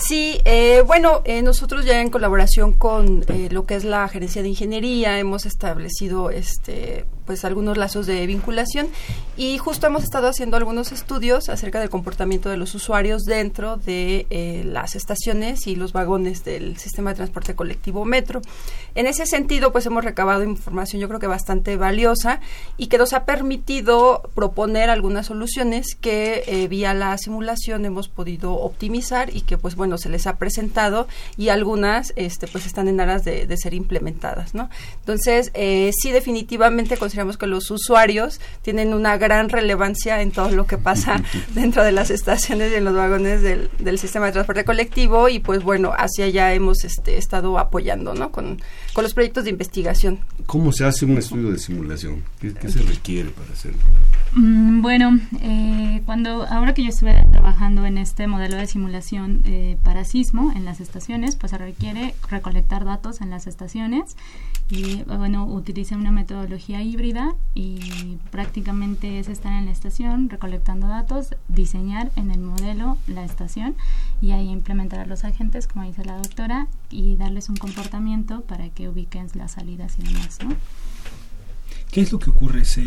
[0.00, 4.42] Sí, eh, bueno, eh, nosotros ya en colaboración con eh, lo que es la gerencia
[4.42, 8.88] de ingeniería hemos establecido este pues algunos lazos de vinculación
[9.36, 14.26] y justo hemos estado haciendo algunos estudios acerca del comportamiento de los usuarios dentro de
[14.30, 18.42] eh, las estaciones y los vagones del sistema de transporte colectivo metro.
[18.96, 22.40] En ese sentido, pues hemos recabado información yo creo que bastante valiosa
[22.76, 28.54] y que nos ha permitido proponer algunas soluciones que eh, vía la simulación hemos podido
[28.54, 33.00] optimizar y que pues bueno se les ha presentado y algunas este pues están en
[33.00, 34.68] aras de, de ser implementadas, ¿no?
[34.98, 40.50] Entonces, eh, sí definitivamente consideramos consideramos que los usuarios tienen una gran relevancia en todo
[40.50, 41.22] lo que pasa
[41.54, 45.38] dentro de las estaciones y en los vagones del, del sistema de transporte colectivo y
[45.38, 48.30] pues bueno, hacia allá hemos este, estado apoyando, ¿no?
[48.30, 48.60] Con,
[48.94, 50.20] con los proyectos de investigación.
[50.46, 52.22] ¿Cómo se hace un estudio de simulación?
[52.40, 53.80] ¿Qué, qué se requiere para hacerlo?
[54.32, 59.76] Mm, bueno, eh, cuando ahora que yo estuve trabajando en este modelo de simulación eh,
[59.84, 64.16] para sismo en las estaciones, pues se requiere recolectar datos en las estaciones
[64.70, 67.09] y bueno, utilicé una metodología híbrida
[67.54, 73.74] y prácticamente es estar en la estación recolectando datos, diseñar en el modelo la estación
[74.20, 78.68] y ahí implementar a los agentes, como dice la doctora, y darles un comportamiento para
[78.68, 80.54] que ubiquen las salidas y demás, ¿no?
[81.90, 82.82] ¿Qué es lo que ocurre, se,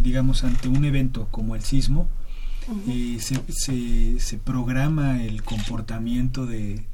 [0.00, 2.08] digamos, ante un evento como el sismo?
[2.88, 6.84] eh, se, se, se, programa el comportamiento de,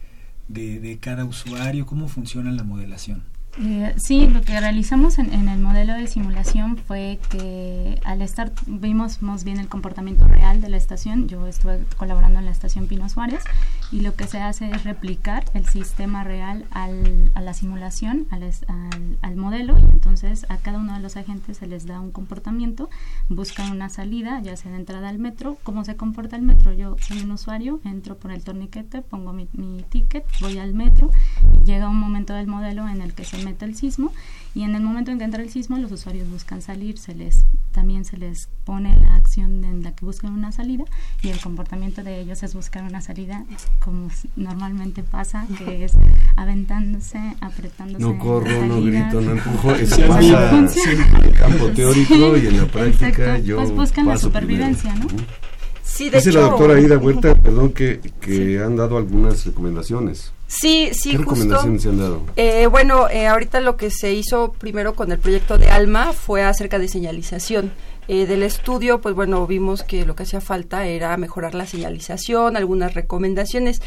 [0.49, 1.87] de, de, cada usuario?
[1.87, 3.23] ¿Cómo funciona la modelación?
[3.61, 8.51] Eh, sí, lo que realizamos en, en, el modelo de simulación fue que al estar,
[8.67, 11.29] vimos más bien el comportamiento real de la estación.
[11.29, 13.45] Yo estuve colaborando en la estación Pino Suárez
[13.93, 18.43] y lo que se hace es replicar el sistema real al, a la simulación, al,
[19.21, 22.89] al, modelo, y entonces a cada uno de los agentes se les da un comportamiento,
[23.29, 25.59] buscan una salida, ya sea de entrada al metro.
[25.63, 26.73] ¿Cómo se comporta el metro?
[26.73, 31.11] Yo soy un usuario, entro por el torniquete, pongo mi, mi ticket, voy al metro
[31.61, 34.13] y llega un momento del modelo en el que se mete el sismo
[34.55, 37.45] y en el momento en que entra el sismo los usuarios buscan salir, se les
[37.73, 40.85] también se les pone la acción en la que buscan una salida
[41.23, 43.45] y el comportamiento de ellos es buscar una salida
[43.81, 45.93] como normalmente pasa, que es
[46.37, 48.05] aventándose, apretándose.
[48.05, 52.67] No corro, no grito, no empujo, eso pasa en el campo teórico y en la
[52.67, 53.45] práctica Exacto.
[53.45, 55.17] yo pues buscan la supervivencia, primero.
[55.17, 55.53] ¿no?
[55.83, 58.57] Sí, de Dice hecho, la doctora Ida Huerta, perdón, que, que sí.
[58.57, 60.33] han dado algunas recomendaciones.
[60.61, 61.35] Sí, sí, ¿Qué justo.
[61.35, 62.23] recomendaciones se han dado?
[62.37, 66.45] Eh, bueno, eh, ahorita lo que se hizo primero con el proyecto de ALMA fue
[66.45, 67.73] acerca de señalización.
[68.09, 72.57] Eh, del estudio, pues bueno, vimos que lo que hacía falta era mejorar la señalización,
[72.57, 73.81] algunas recomendaciones,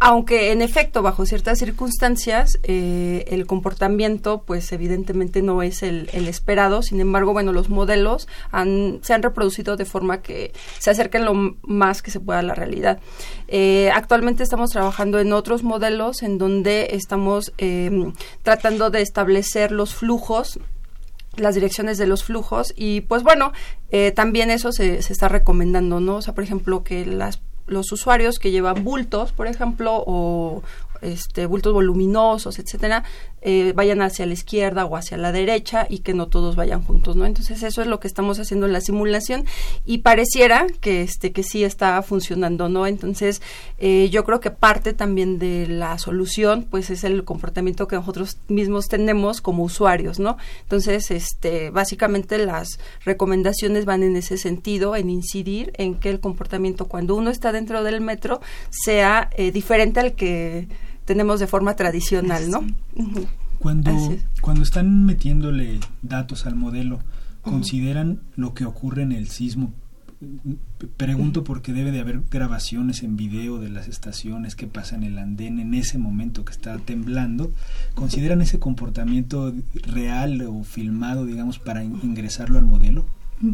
[0.00, 6.28] aunque en efecto, bajo ciertas circunstancias, eh, el comportamiento, pues evidentemente no es el, el,
[6.28, 8.28] esperado, sin embargo, bueno, los modelos
[9.02, 12.54] se han reproducido de forma que se acerquen lo más que se pueda a la
[12.54, 13.00] realidad.
[13.48, 17.90] Eh, actualmente estamos trabajando en otros modelos en donde estamos eh,
[18.42, 20.60] tratando de establecer los flujos
[21.36, 23.52] las direcciones de los flujos y pues bueno,
[23.90, 26.16] eh, también eso se, se, está recomendando, ¿no?
[26.16, 30.62] O sea, por ejemplo, que las, los usuarios que llevan bultos, por ejemplo, o
[31.02, 33.04] este, bultos voluminosos, etcétera,
[33.40, 37.14] eh, vayan hacia la izquierda o hacia la derecha y que no todos vayan juntos,
[37.14, 37.24] ¿no?
[37.24, 39.44] Entonces eso es lo que estamos haciendo en la simulación
[39.86, 42.84] y pareciera que este que sí está funcionando, ¿no?
[42.88, 43.40] Entonces
[43.78, 48.38] eh, yo creo que parte también de la solución, pues es el comportamiento que nosotros
[48.48, 50.36] mismos tenemos como usuarios, ¿no?
[50.62, 56.86] Entonces este básicamente las recomendaciones van en ese sentido, en incidir en que el comportamiento
[56.86, 60.66] cuando uno está dentro del metro sea eh, diferente al que
[61.08, 62.66] tenemos de forma tradicional, ¿no?
[63.58, 63.90] Cuando,
[64.42, 67.00] cuando están metiéndole datos al modelo,
[67.40, 69.72] ¿consideran lo que ocurre en el sismo?
[70.98, 75.16] Pregunto porque debe de haber grabaciones en video de las estaciones, qué pasa en el
[75.18, 77.52] andén en ese momento que está temblando.
[77.94, 83.06] ¿Consideran ese comportamiento real o filmado, digamos, para ingresarlo al modelo?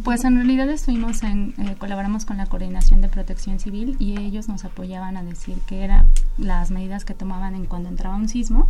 [0.02, 4.48] Pues en realidad estuvimos en, eh, colaboramos con la Coordinación de Protección Civil y ellos
[4.48, 6.06] nos apoyaban a decir que eran
[6.38, 8.66] las medidas que tomaban en cuando entraba un sismo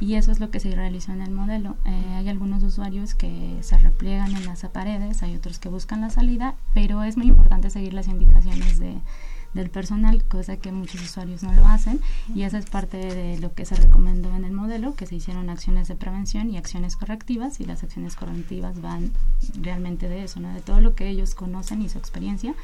[0.00, 1.76] y eso es lo que se realizó en el modelo.
[1.86, 6.10] Eh, hay algunos usuarios que se repliegan en las paredes, hay otros que buscan la
[6.10, 8.98] salida, pero es muy importante seguir las indicaciones de,
[9.54, 12.00] del personal, cosa que muchos usuarios no lo hacen
[12.34, 15.50] y esa es parte de lo que se recomendó en el modelo, que se hicieron
[15.50, 19.12] acciones de prevención y acciones correctivas y las acciones correctivas van
[19.60, 20.52] realmente de eso, ¿no?
[20.54, 22.54] de todo lo que ellos conocen y su experiencia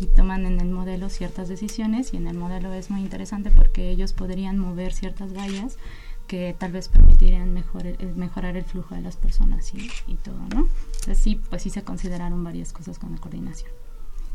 [0.00, 3.90] y toman en el modelo ciertas decisiones y en el modelo es muy interesante porque
[3.90, 5.78] ellos podrían mover ciertas vallas
[6.26, 10.68] que tal vez permitirían eh, mejorar el flujo de las personas y, y todo, ¿no?
[10.86, 13.70] Entonces sí, pues sí se consideraron varias cosas con la coordinación.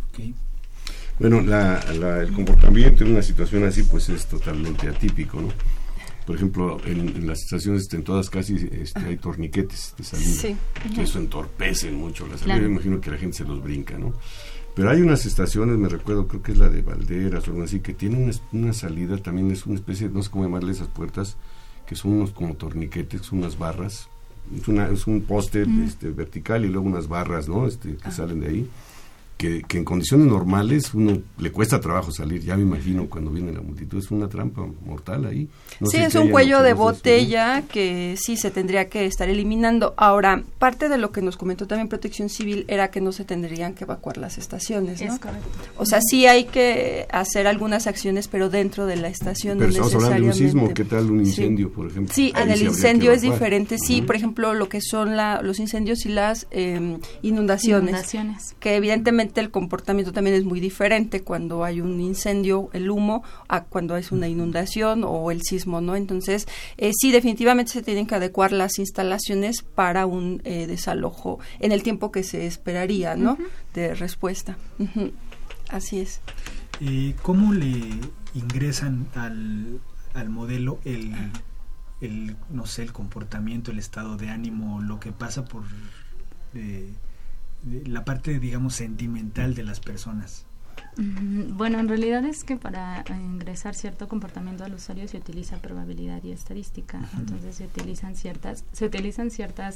[0.09, 0.35] Okay.
[1.19, 5.49] Bueno, la, la, el comportamiento en una situación así pues es totalmente atípico, ¿no?
[6.25, 10.55] Por ejemplo, en, en las estaciones en todas casi este, hay torniquetes de salida, sí.
[10.95, 12.55] que eso entorpece mucho la salida.
[12.55, 12.61] Claro.
[12.61, 14.13] Yo imagino que la gente se los brinca, ¿no?
[14.75, 17.79] Pero hay unas estaciones, me recuerdo, creo que es la de Valderas o algo así,
[17.79, 21.35] que tiene una, una salida, también es una especie, no sé cómo llamarle esas puertas,
[21.85, 24.07] que son unos como torniquetes, unas barras,
[24.55, 25.83] es, una, es un poste mm.
[25.83, 27.67] este, vertical y luego unas barras, ¿no?
[27.67, 28.11] Este, que ah.
[28.11, 28.69] salen de ahí
[29.39, 33.61] que, en condiciones normales uno le cuesta trabajo salir, ya me imagino cuando viene la
[33.61, 35.47] multitud, es una trampa mortal ahí.
[35.89, 39.93] sí, es un cuello de botella que sí se tendría que estar eliminando.
[39.95, 43.75] Ahora, parte de lo que nos comentó también Protección Civil era que no se tendrían
[43.75, 45.13] que evacuar las estaciones, ¿no?
[45.13, 45.47] Es correcto.
[45.77, 49.95] O sea, sí hay que hacer algunas acciones, pero dentro de la estación pero estamos
[49.95, 52.13] hablando de un sismo, ¿qué tal un incendio, por ejemplo?
[52.13, 56.05] Sí, en el incendio es diferente, sí, por ejemplo, lo que son la, los incendios
[56.05, 61.81] y las em, inundaciones, inundaciones, que evidentemente el comportamiento también es muy diferente cuando hay
[61.81, 65.95] un incendio, el humo, a cuando es una inundación o el sismo, ¿no?
[65.95, 71.71] Entonces, eh, sí, definitivamente se tienen que adecuar las instalaciones para un eh, desalojo en
[71.71, 73.37] el tiempo que se esperaría, ¿no?
[73.73, 74.57] De respuesta.
[75.69, 76.21] Así es.
[76.81, 77.89] Eh, ¿Cómo le
[78.33, 79.79] ingresan al,
[80.13, 81.13] al modelo el,
[82.01, 85.63] el, no sé, el comportamiento, el estado de ánimo, lo que pasa por
[87.63, 90.45] la parte, digamos, sentimental de las personas?
[90.97, 96.31] Bueno, en realidad es que para ingresar cierto comportamiento al usuario se utiliza probabilidad y
[96.31, 96.99] estadística.
[97.17, 99.75] Entonces se utilizan ciertas, se utilizan ciertas,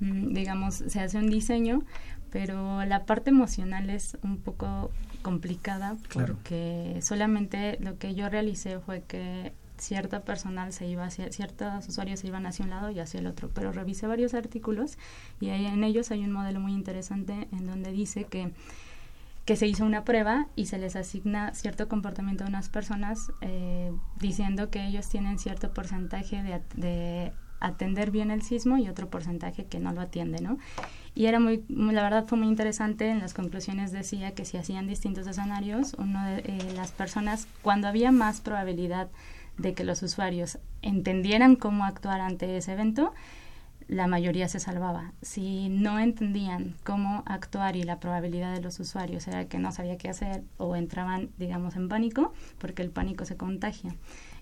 [0.00, 1.82] mm, digamos, se hace un diseño,
[2.30, 4.90] pero la parte emocional es un poco
[5.22, 11.88] complicada porque solamente lo que yo realicé fue que cierta personal se iba hacia, ciertos
[11.88, 14.98] usuarios se iban hacia un lado y hacia el otro, pero revisé varios artículos
[15.40, 18.52] y en ellos hay un modelo muy interesante en donde dice que
[19.44, 23.92] que se hizo una prueba y se les asigna cierto comportamiento a unas personas eh,
[24.18, 29.64] diciendo que ellos tienen cierto porcentaje de, de, atender bien el sismo y otro porcentaje
[29.64, 30.58] que no lo atiende, ¿no?
[31.14, 34.86] Y era muy, la verdad fue muy interesante, en las conclusiones decía que si hacían
[34.86, 39.08] distintos escenarios, uno de eh, las personas, cuando había más probabilidad
[39.58, 43.12] de que los usuarios entendieran cómo actuar ante ese evento,
[43.88, 45.12] la mayoría se salvaba.
[45.22, 49.98] Si no entendían cómo actuar y la probabilidad de los usuarios era que no sabía
[49.98, 53.94] qué hacer o entraban, digamos, en pánico, porque el pánico se contagia.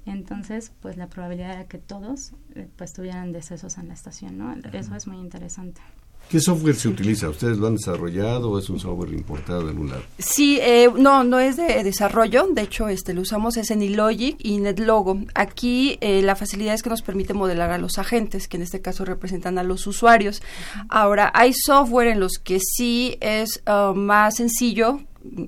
[0.06, 4.54] Entonces, pues la probabilidad era que todos eh, pues tuvieran decesos en la estación, ¿no?
[4.72, 5.80] Eso es muy interesante.
[6.28, 7.28] ¿Qué software se utiliza?
[7.28, 10.02] ¿Ustedes lo han desarrollado o es un software importado de algún lado?
[10.18, 12.48] Sí, eh, no, no es de desarrollo.
[12.50, 15.20] De hecho, este lo usamos es en eLogic y NetLogo.
[15.34, 18.80] Aquí eh, la facilidad es que nos permite modelar a los agentes, que en este
[18.80, 20.42] caso representan a los usuarios.
[20.88, 25.00] Ahora, hay software en los que sí es uh, más sencillo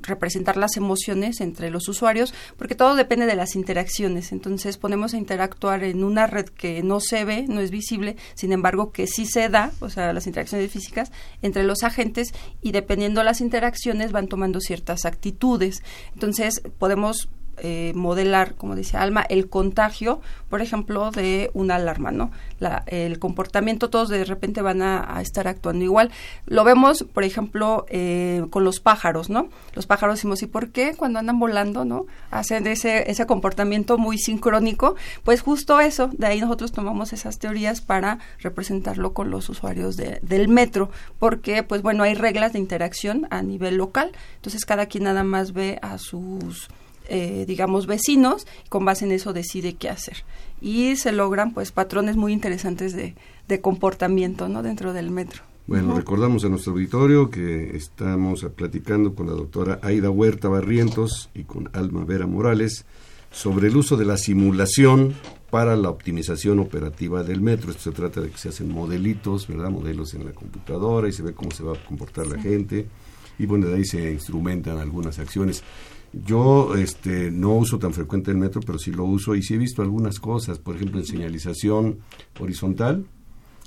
[0.02, 4.32] representar las emociones entre los usuarios, porque todo depende de las interacciones.
[4.32, 8.52] Entonces ponemos a interactuar en una red que no se ve, no es visible, sin
[8.52, 11.12] embargo que sí se da, o sea, las interacciones físicas
[11.42, 15.82] entre los agentes y dependiendo de las interacciones van tomando ciertas actitudes.
[16.14, 17.28] Entonces podemos
[17.58, 22.30] eh, modelar, como dice Alma, el contagio, por ejemplo, de una alarma, ¿no?
[22.86, 26.10] el comportamiento, todos de repente van a, estar actuando igual.
[26.46, 29.48] Lo vemos, por ejemplo, eh, con los pájaros, ¿no?
[29.74, 32.06] Los pájaros decimos, ¿y por qué cuando andan volando, ¿no?
[32.30, 34.96] Hacen ese, ese comportamiento muy sincrónico.
[35.24, 40.48] Pues justo eso, de ahí nosotros tomamos esas teorías para representarlo con los usuarios del
[40.48, 45.24] metro, porque, pues bueno, hay reglas de interacción a nivel local, entonces cada quien nada
[45.24, 46.68] más ve a sus
[47.08, 50.24] eh, digamos, vecinos, con base en eso decide qué hacer.
[50.60, 53.14] Y se logran, pues, patrones muy interesantes de,
[53.48, 55.42] de comportamiento, ¿no?, dentro del metro.
[55.66, 61.44] Bueno, recordamos a nuestro auditorio que estamos platicando con la doctora Aida Huerta Barrientos y
[61.44, 62.84] con Alma Vera Morales
[63.30, 65.14] sobre el uso de la simulación
[65.48, 67.70] para la optimización operativa del metro.
[67.70, 69.70] Esto se trata de que se hacen modelitos, ¿verdad?
[69.70, 72.86] Modelos en la computadora y se ve cómo se va a comportar la gente
[73.38, 75.62] y bueno, de ahí se instrumentan algunas acciones.
[76.24, 79.58] Yo este, no uso tan frecuente el metro, pero sí lo uso y sí he
[79.58, 81.98] visto algunas cosas, por ejemplo, en señalización
[82.38, 83.06] horizontal.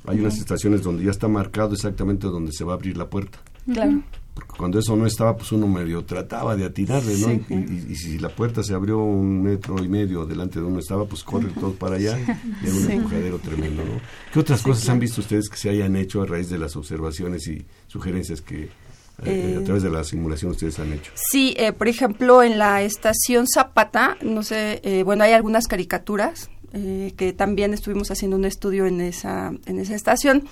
[0.05, 3.39] Hay unas estaciones donde ya está marcado exactamente donde se va a abrir la puerta.
[3.71, 4.01] Claro.
[4.33, 7.31] Porque cuando eso no estaba, pues uno medio trataba de atirarle, ¿no?
[7.55, 11.23] Y, si la puerta se abrió un metro y medio delante de uno estaba, pues
[11.23, 12.19] corre todo para allá.
[12.19, 13.99] Y era un empujadero tremendo, ¿no?
[14.31, 17.47] ¿Qué otras cosas han visto ustedes que se hayan hecho a raíz de las observaciones
[17.47, 18.69] y sugerencias que
[19.25, 21.11] eh, a través de la simulación ustedes han hecho.
[21.15, 26.49] Sí, eh, por ejemplo, en la estación Zapata, no sé, eh, bueno, hay algunas caricaturas
[27.17, 30.43] que también estuvimos haciendo un estudio en esa, en esa estación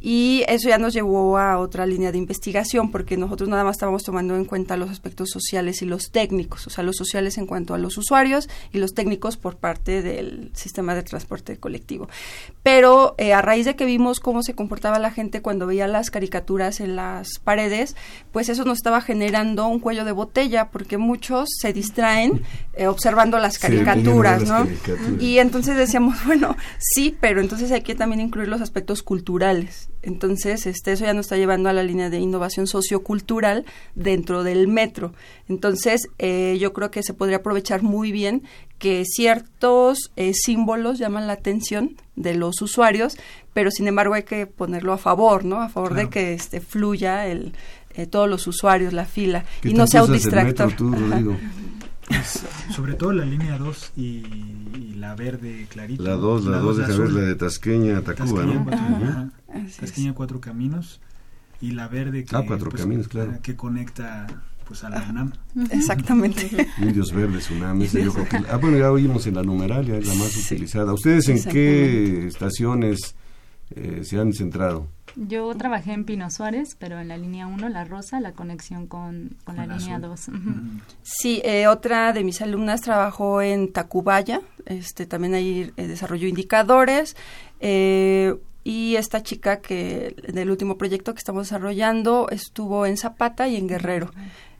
[0.00, 4.04] y eso ya nos llevó a otra línea de investigación porque nosotros nada más estábamos
[4.04, 7.74] tomando en cuenta los aspectos sociales y los técnicos, o sea, los sociales en cuanto
[7.74, 12.08] a los usuarios y los técnicos por parte del sistema de transporte colectivo.
[12.62, 16.10] Pero eh, a raíz de que vimos cómo se comportaba la gente cuando veía las
[16.10, 17.96] caricaturas en las paredes,
[18.30, 22.42] pues eso nos estaba generando un cuello de botella porque muchos se distraen
[22.74, 24.68] eh, observando las caricaturas, ¿no?
[25.18, 30.66] Y entonces decíamos, bueno, sí, pero entonces hay que también incluir los aspectos culturales Entonces,
[30.66, 35.12] este, eso ya nos está llevando a la línea de innovación sociocultural dentro del metro.
[35.48, 38.42] Entonces, eh, yo creo que se podría aprovechar muy bien
[38.78, 43.16] que ciertos eh, símbolos llaman la atención de los usuarios,
[43.52, 45.60] pero sin embargo hay que ponerlo a favor, ¿no?
[45.60, 47.54] A favor de que este, fluya el,
[47.94, 50.74] eh, todos los usuarios, la fila, y no sea un distractor.
[52.06, 52.42] Pues,
[52.74, 56.02] sobre todo la línea 2 y, la verde clarita.
[56.02, 59.30] La 2, la 2, deja ver la de Tasqueña, Tacuba, ¿no?
[59.62, 61.00] Cuatro, Tasqueña, cuatro caminos.
[61.60, 63.38] Y la verde que, ah, cuatro pues, caminos, claro.
[63.42, 64.26] que conecta
[64.66, 65.32] pues a la UNAM.
[65.70, 66.68] Exactamente.
[66.78, 67.82] Indios Verdes, UNAM.
[67.82, 70.92] yo creo que, ah, bueno, ya oímos en la numeralia, es la más utilizada.
[70.92, 73.16] ¿Ustedes en qué estaciones
[73.70, 74.88] eh, se han centrado?
[75.16, 79.36] Yo trabajé en Pino Suárez, pero en la línea 1, La Rosa, la conexión con,
[79.44, 80.30] con la, línea 2.
[81.02, 87.16] Sí, eh, otra de mis alumnas trabajó en Tacubaya, este, también ahí eh, desarrolló indicadores.
[87.60, 88.36] Eh,
[88.68, 93.66] y esta chica que del último proyecto que estamos desarrollando estuvo en Zapata y en
[93.66, 94.10] Guerrero.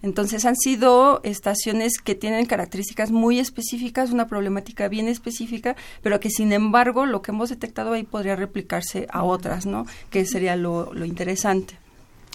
[0.01, 6.31] Entonces han sido estaciones que tienen características muy específicas, una problemática bien específica, pero que
[6.31, 9.85] sin embargo lo que hemos detectado ahí podría replicarse a otras, ¿no?
[10.09, 11.77] Que sería lo, lo interesante.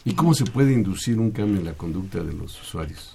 [0.05, 3.12] ¿Y cómo se puede inducir un cambio en la conducta de los usuarios?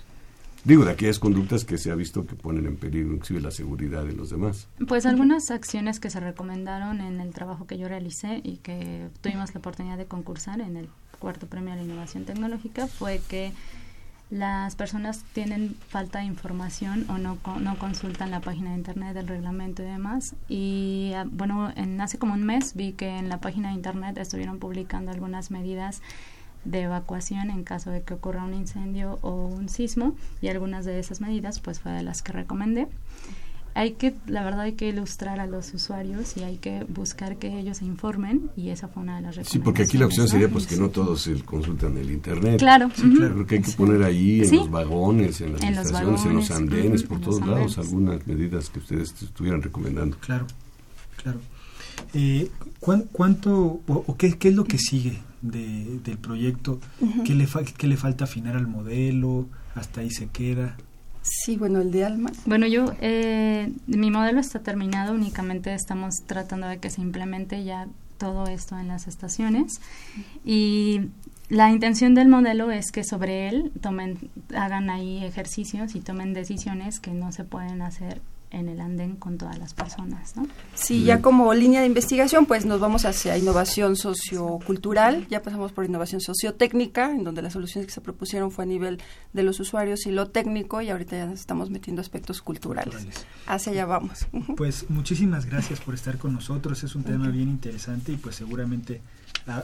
[0.69, 4.05] Digo, de aquellas conductas que se ha visto que ponen en peligro inclusive la seguridad
[4.05, 4.69] de los demás.
[4.87, 9.55] Pues algunas acciones que se recomendaron en el trabajo que yo realicé y que tuvimos
[9.55, 10.91] la oportunidad de concursar en el
[11.21, 13.53] cuarto premio de la innovación tecnológica fue que
[14.29, 19.27] las personas tienen falta de información o no, no consultan la página de internet del
[19.27, 20.35] reglamento y demás.
[20.51, 24.19] Y ah, bueno, en, hace como un mes vi que en la página de internet
[24.19, 26.03] estuvieron publicando algunas medidas
[26.65, 30.99] de evacuación en caso de que ocurra un incendio o un sismo y algunas de
[30.99, 32.89] esas medidas pues fue de las que recomendé
[33.79, 37.61] hay que, la verdad hay que ilustrar a los usuarios y hay que buscar que
[37.61, 39.53] ellos se informen y esa fue una de las recomendaciones.
[39.53, 42.59] Sí, porque aquí la opción sería pues que no todos se consultan el internet.
[42.59, 42.91] Claro.
[42.93, 46.51] Sí, claro, porque hay que poner ahí en los vagones, en las estaciones, en los
[46.51, 50.17] andenes, por todos lados, algunas medidas que ustedes estuvieran recomendando.
[50.19, 50.49] Claro,
[51.23, 51.39] claro.
[52.15, 52.51] Eh,
[52.81, 56.81] ¿Cuánto o, qué, qué, es lo que sigue de, del proyecto?
[57.25, 59.49] ¿Qué, le ¿Qué le falta afinar al modelo?
[59.75, 60.77] ¿Hasta ahí se queda?
[61.23, 62.31] Sí, bueno, el de Alma.
[62.47, 67.87] Bueno, yo, eh, mi modelo está terminado, únicamente estamos tratando de que se implemente ya
[68.17, 69.81] todo esto en las estaciones
[70.45, 71.03] y
[71.49, 74.19] la intención del modelo es que sobre él tomen,
[74.55, 78.21] hagan ahí ejercicios y tomen decisiones que no se pueden hacer
[78.51, 80.47] en el andén con todas las personas, ¿no?
[80.75, 85.85] Sí, ya como línea de investigación, pues nos vamos hacia innovación sociocultural, ya pasamos por
[85.85, 89.01] innovación sociotécnica, en donde las soluciones que se propusieron fue a nivel
[89.33, 93.07] de los usuarios y lo técnico, y ahorita ya nos estamos metiendo aspectos culturales.
[93.47, 94.27] Hacia allá vamos.
[94.57, 99.01] Pues muchísimas gracias por estar con nosotros, es un tema bien interesante y pues seguramente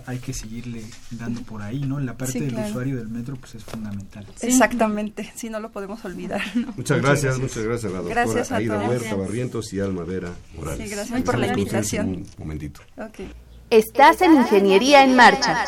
[0.06, 2.00] hay que seguirle dando por ahí, ¿no?
[2.00, 4.26] La parte del usuario del metro pues es fundamental.
[4.40, 6.42] Exactamente, si no lo podemos olvidar.
[6.76, 10.30] Muchas gracias, muchas gracias a la doctora gracias a Aida Huerta Barrientos y Alma Vera
[10.56, 10.88] Morales.
[10.88, 12.06] Sí, gracias por la invitación.
[12.06, 12.80] Un momentito.
[12.96, 13.30] Okay.
[13.70, 15.64] Estás en Ingeniería en Marcha.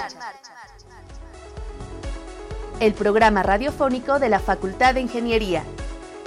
[2.79, 5.65] El programa radiofónico de la Facultad de Ingeniería.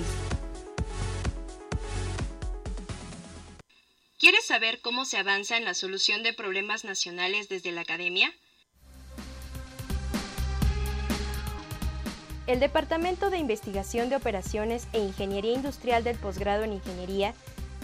[4.18, 8.34] ¿Quieres saber cómo se avanza en la solución de problemas nacionales desde la academia?
[12.48, 17.34] El Departamento de Investigación de Operaciones e Ingeniería Industrial del Posgrado en Ingeniería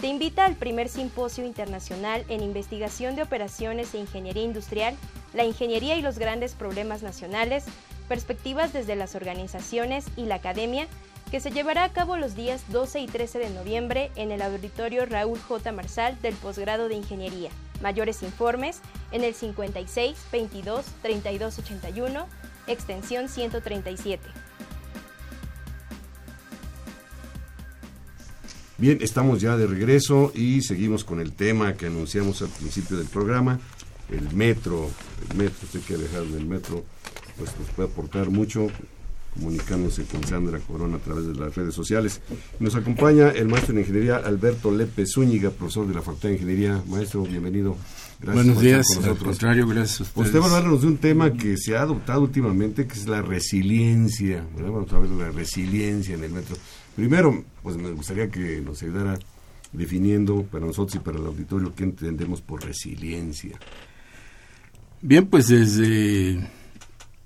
[0.01, 4.97] te invita al primer simposio internacional en investigación de operaciones e ingeniería industrial,
[5.33, 7.63] la ingeniería y los grandes problemas nacionales,
[8.09, 10.87] perspectivas desde las organizaciones y la academia,
[11.31, 15.05] que se llevará a cabo los días 12 y 13 de noviembre en el auditorio
[15.05, 15.71] Raúl J.
[15.71, 17.51] Marsal del posgrado de Ingeniería.
[17.81, 18.81] Mayores informes
[19.13, 22.27] en el 56 22 32 81,
[22.67, 24.48] extensión 137.
[28.79, 33.07] Bien, estamos ya de regreso y seguimos con el tema que anunciamos al principio del
[33.07, 33.59] programa,
[34.09, 34.89] el metro.
[35.29, 36.85] El metro, usted que dejar del metro,
[37.37, 38.67] pues nos puede aportar mucho
[39.33, 42.21] comunicándose con Sandra Corona a través de las redes sociales.
[42.61, 46.81] Nos acompaña el maestro en ingeniería Alberto Lepe Zúñiga, profesor de la Facultad de Ingeniería.
[46.87, 47.75] Maestro, bienvenido.
[48.21, 49.19] Gracias Buenos días, con nosotros.
[49.19, 50.27] al contrario, gracias a ustedes.
[50.27, 53.21] Usted va a hablarnos de un tema que se ha adoptado últimamente, que es la
[53.21, 54.45] resiliencia.
[54.57, 56.55] Vamos a ver la resiliencia en el metro.
[56.95, 59.17] Primero, pues me gustaría que nos ayudara
[59.71, 63.57] definiendo para nosotros y para el auditorio qué entendemos por resiliencia.
[65.01, 66.39] Bien, pues desde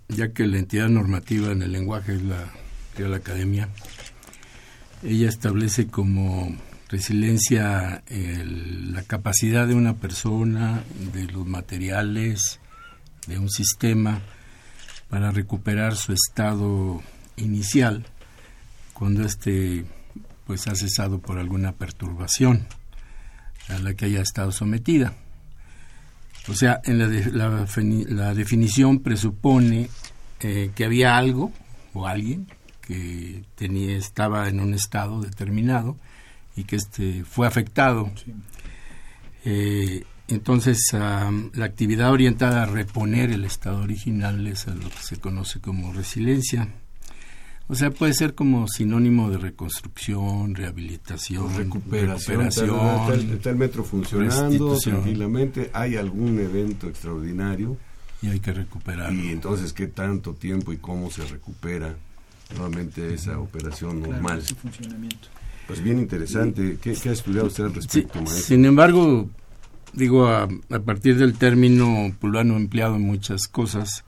[0.10, 3.70] ya que la entidad normativa en el lenguaje es la Academia,
[5.02, 6.56] ella establece como
[6.90, 10.84] resiliencia la capacidad de una persona,
[11.14, 12.60] de los materiales,
[13.26, 14.22] de un sistema,
[15.10, 17.02] para recuperar su estado
[17.36, 18.06] inicial
[19.04, 19.84] cuando éste
[20.48, 22.66] pues ha cesado por alguna perturbación
[23.68, 25.14] a la que haya estado sometida.
[26.48, 27.68] O sea, en la,
[28.08, 29.90] la, definición presupone
[30.40, 31.52] eh, que había algo
[31.94, 32.48] o alguien
[32.80, 35.98] que tenía, estaba en un estado determinado
[36.56, 38.10] y que este fue afectado.
[39.44, 45.18] Eh, entonces, la actividad orientada a reponer el estado original es a lo que se
[45.18, 46.70] conoce como resiliencia.
[47.68, 52.42] O sea, puede ser como sinónimo de reconstrucción, rehabilitación, recuperación.
[52.42, 57.78] Está, el metro funcionando tranquilamente, hay algún evento extraordinario.
[58.22, 59.22] Y hay que recuperarlo.
[59.22, 61.96] Y entonces, ¿qué tanto tiempo y cómo se recupera
[62.54, 64.42] nuevamente esa operación normal?
[64.42, 65.30] funcionamiento.
[65.68, 66.78] Pues bien interesante.
[66.82, 68.44] ¿Qué, ha estudiado usted al respecto, maestro?
[68.44, 69.30] Sin embargo,
[69.94, 74.04] digo, a, a, partir del término, pues lo han empleado en muchas cosas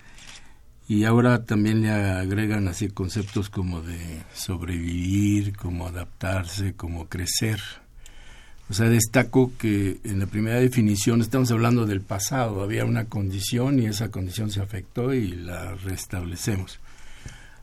[0.88, 7.60] y ahora también le agregan así conceptos como de sobrevivir, como adaptarse, como crecer.
[8.70, 13.80] O sea, destaco que en la primera definición estamos hablando del pasado, había una condición
[13.80, 16.80] y esa condición se afectó y la restablecemos.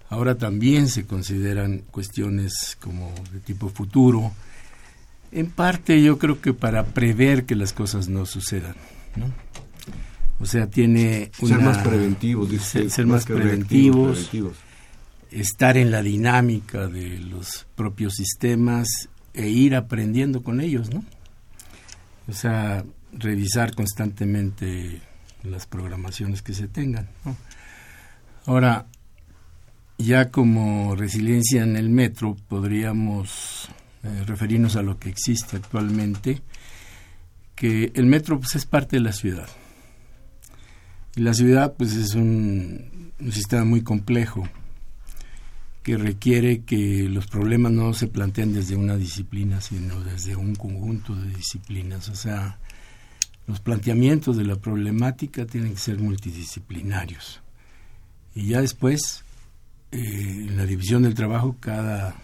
[0.09, 4.33] Ahora también se consideran cuestiones como de tipo futuro,
[5.33, 8.75] en parte yo creo que para prever que las cosas no sucedan.
[9.16, 9.33] ¿no?
[10.43, 14.28] O sea, tiene ser más preventivos, ser, más, preventivos,
[15.30, 18.88] estar en la dinámica de los propios sistemas
[19.34, 21.05] e ir aprendiendo con ellos, ¿no?
[22.26, 25.01] O sea, revisar constantemente
[25.45, 27.09] las programaciones que se tengan.
[28.45, 28.86] Ahora,
[29.97, 33.68] ya como resiliencia en el metro, podríamos
[34.03, 36.43] eh, referirnos a lo que existe actualmente,
[37.55, 39.49] que el metro pues, es parte de la ciudad
[41.15, 44.49] y la ciudad pues es un, sistema muy complejo
[45.83, 51.15] que requiere que los problemas no se planteen desde una disciplina, sino desde un conjunto
[51.15, 52.09] de disciplinas.
[52.09, 52.59] O sea,
[53.47, 57.41] los planteamientos de la problemática tienen que ser multidisciplinarios.
[58.35, 59.25] Y ya después,
[59.91, 62.17] eh, en la división del trabajo, cada,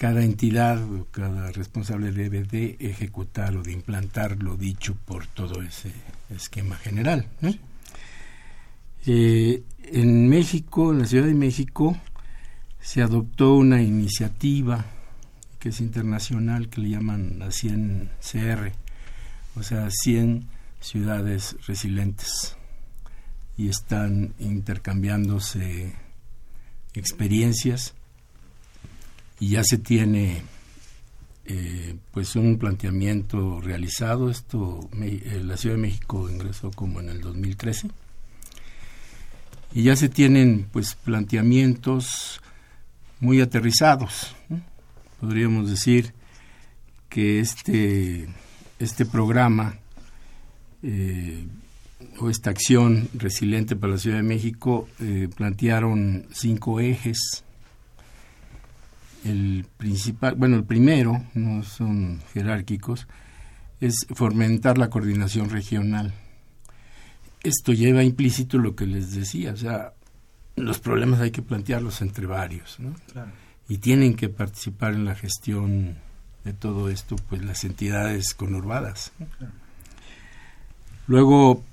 [0.00, 5.60] cada entidad o cada responsable debe de ejecutar o de implantar lo dicho por todo
[5.60, 5.92] ese
[6.30, 7.26] esquema general.
[9.04, 11.98] Eh, en México, en la Ciudad de México,
[12.80, 14.86] se adoptó una iniciativa
[15.58, 18.72] que es internacional, que le llaman la 100 CR,
[19.54, 20.46] o sea, 100
[20.80, 22.56] ciudades resilientes,
[23.58, 25.92] y están intercambiándose
[26.94, 27.94] experiencias
[29.40, 30.42] y ya se tiene
[31.46, 34.30] eh, pues un planteamiento realizado.
[34.30, 37.88] Esto, eh, la Ciudad de México ingresó como en el 2013
[39.72, 42.40] y ya se tienen pues planteamientos
[43.18, 44.36] muy aterrizados.
[45.20, 46.12] Podríamos decir
[47.08, 48.28] que este
[48.78, 49.78] este programa
[50.82, 51.46] eh,
[52.18, 54.88] o esta acción resiliente para la Ciudad de México
[55.36, 57.44] plantearon cinco ejes
[59.24, 63.06] el principal, bueno, el primero, no son jerárquicos,
[63.80, 66.12] es fomentar la coordinación regional.
[67.42, 69.92] Esto lleva implícito lo que les decía, o sea,
[70.56, 72.94] los problemas hay que plantearlos entre varios, ¿no?
[73.68, 75.96] Y tienen que participar en la gestión
[76.44, 79.12] de todo esto, pues las entidades conurbadas.
[81.06, 81.64] Luego,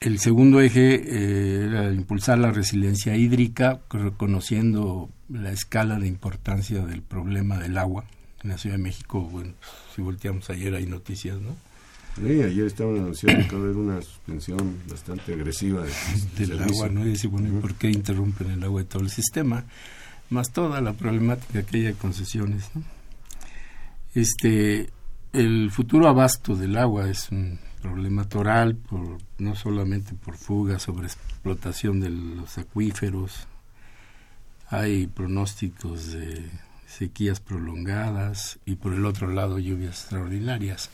[0.00, 7.02] el segundo eje eh, era impulsar la resiliencia hídrica, reconociendo la escala de importancia del
[7.02, 8.06] problema del agua.
[8.42, 9.52] En la Ciudad de México, bueno,
[9.94, 11.54] si volteamos ayer hay noticias, ¿no?
[12.16, 15.84] Sí, ayer estaban anunciando que va a haber una suspensión bastante agresiva
[16.38, 17.06] del agua, ¿no?
[17.06, 19.64] Y dice, bueno, por qué interrumpen el agua de todo el sistema?
[20.30, 22.82] Más toda la problemática que hay de concesiones, ¿no?
[24.14, 24.88] Este,
[25.34, 31.06] el futuro abasto del agua es un problema toral, por, no solamente por fuga, sobre
[31.06, 33.46] explotación de los acuíferos,
[34.68, 36.48] hay pronósticos de
[36.86, 40.90] sequías prolongadas y por el otro lado lluvias extraordinarias.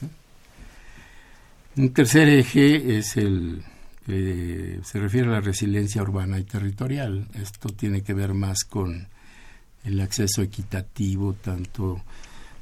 [1.76, 3.62] Un tercer eje es el
[4.06, 7.26] que se refiere a la resiliencia urbana y territorial.
[7.34, 9.08] Esto tiene que ver más con
[9.84, 12.02] el acceso equitativo tanto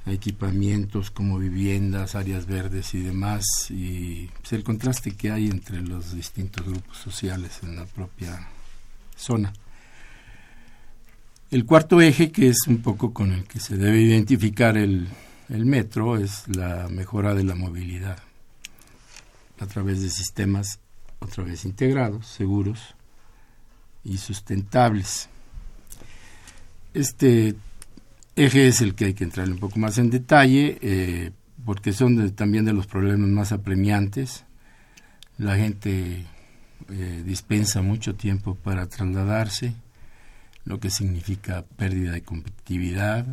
[0.06, 6.14] equipamientos como viviendas, áreas verdes y demás, y pues, el contraste que hay entre los
[6.14, 8.48] distintos grupos sociales en la propia
[9.16, 9.52] zona.
[11.50, 15.08] El cuarto eje, que es un poco con el que se debe identificar el,
[15.48, 18.18] el metro, es la mejora de la movilidad
[19.60, 20.80] a través de sistemas
[21.20, 22.94] otra vez integrados, seguros
[24.04, 25.28] y sustentables.
[26.92, 27.54] Este
[28.36, 31.32] eje es el que hay que entrar un poco más en detalle, eh,
[31.64, 34.44] porque son también de los problemas más apremiantes.
[35.38, 36.24] La gente
[36.90, 39.74] eh, dispensa mucho tiempo para trasladarse,
[40.64, 43.26] lo que significa pérdida de competitividad,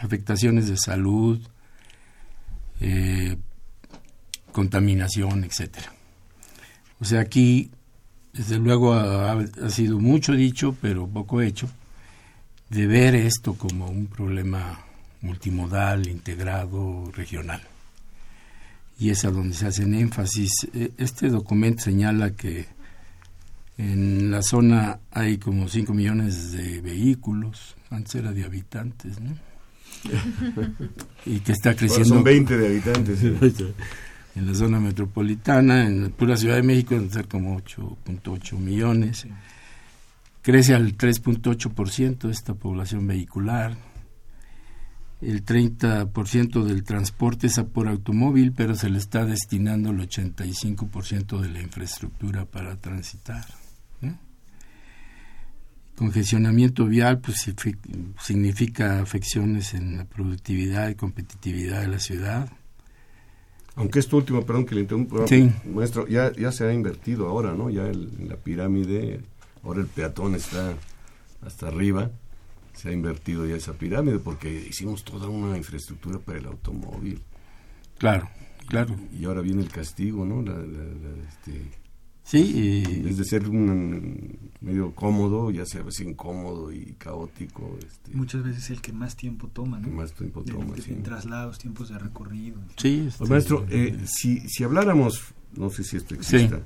[0.00, 1.40] afectaciones de salud,
[2.80, 3.36] eh,
[4.52, 5.92] contaminación, etcétera.
[7.00, 7.70] O sea, aquí,
[8.32, 11.68] desde luego, ha, sido mucho dicho, pero poco hecho,
[12.70, 14.84] de ver esto como un problema
[15.22, 17.62] multimodal, integrado, regional.
[18.98, 20.68] Y es a donde se hacen énfasis.
[20.74, 22.66] E, este documento señala que
[23.78, 29.36] en la zona hay como 5 millones de vehículos, antes era de habitantes, ¿no?
[31.26, 32.16] y que está creciendo.
[32.16, 33.22] son 20 de habitantes.
[34.34, 39.26] en la zona metropolitana, en la pura Ciudad de México, deben ser como 8.8 millones.
[40.48, 43.76] Crece al 3.8% esta población vehicular.
[45.20, 51.50] El 30% del transporte es por automóvil, pero se le está destinando el 85% de
[51.50, 53.44] la infraestructura para transitar.
[55.96, 57.54] Congestionamiento vial pues,
[58.18, 62.48] significa afecciones en la productividad y competitividad de la ciudad
[63.76, 65.24] aunque esto último, perdón que le interrumpa,
[65.72, 67.70] maestro, ya, ya se ha invertido ahora, ¿no?
[67.70, 69.20] Ya en la pirámide,
[69.62, 70.74] ahora el peatón está
[71.42, 72.10] hasta arriba,
[72.74, 77.20] se ha invertido ya esa pirámide porque hicimos toda una infraestructura para el automóvil.
[77.98, 78.28] Claro,
[78.68, 78.94] claro.
[79.18, 80.42] Y ahora viene el castigo, ¿no?
[80.42, 80.54] La,
[81.28, 81.70] este,
[82.28, 83.14] Sí, y...
[83.14, 87.78] de ser un medio cómodo, ya sea así incómodo y caótico.
[87.78, 89.88] Este, Muchas veces el que más tiempo toma, ¿no?
[89.88, 92.58] más tiempo toma, En traslados, tiempos de recorrido.
[92.76, 93.06] Sí.
[93.08, 95.22] Este, maestro, eh, si, si habláramos,
[95.56, 96.60] no sé si esto exista,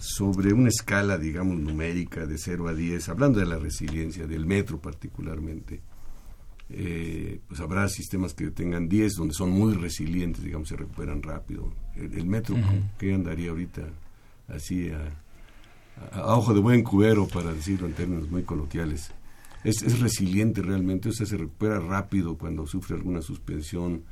[0.00, 4.80] sobre una escala, digamos, numérica de 0 a 10, hablando de la resiliencia, del metro
[4.80, 5.82] particularmente,
[6.70, 11.72] eh, pues habrá sistemas que tengan 10, donde son muy resilientes, digamos, se recuperan rápido.
[11.96, 12.56] El, metro,
[12.98, 13.82] ¿qué andaría ahorita?
[14.48, 19.12] así a, ojo de buen cubero, para decirlo en términos muy coloquiales.
[19.64, 24.04] Es, es resiliente realmente, o sea, se recupera rápido cuando sufre alguna suspensión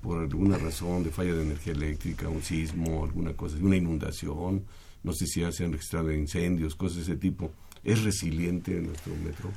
[0.00, 4.64] por alguna razón de falla de energía eléctrica, un sismo, alguna cosa, una inundación,
[5.02, 7.52] no sé si se han registrado incendios, cosas de ese tipo.
[7.84, 9.50] ¿Es resiliente nuestro metro?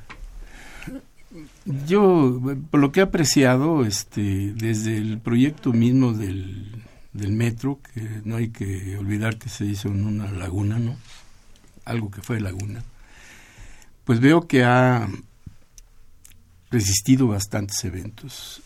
[1.86, 8.20] Yo, por lo que he apreciado, este, desde el proyecto mismo del, del metro, que
[8.24, 10.96] no hay que olvidar que se hizo en una laguna, ¿no?
[11.84, 12.84] Algo que fue laguna.
[14.04, 15.08] Pues veo que ha
[16.70, 18.62] resistido bastantes eventos.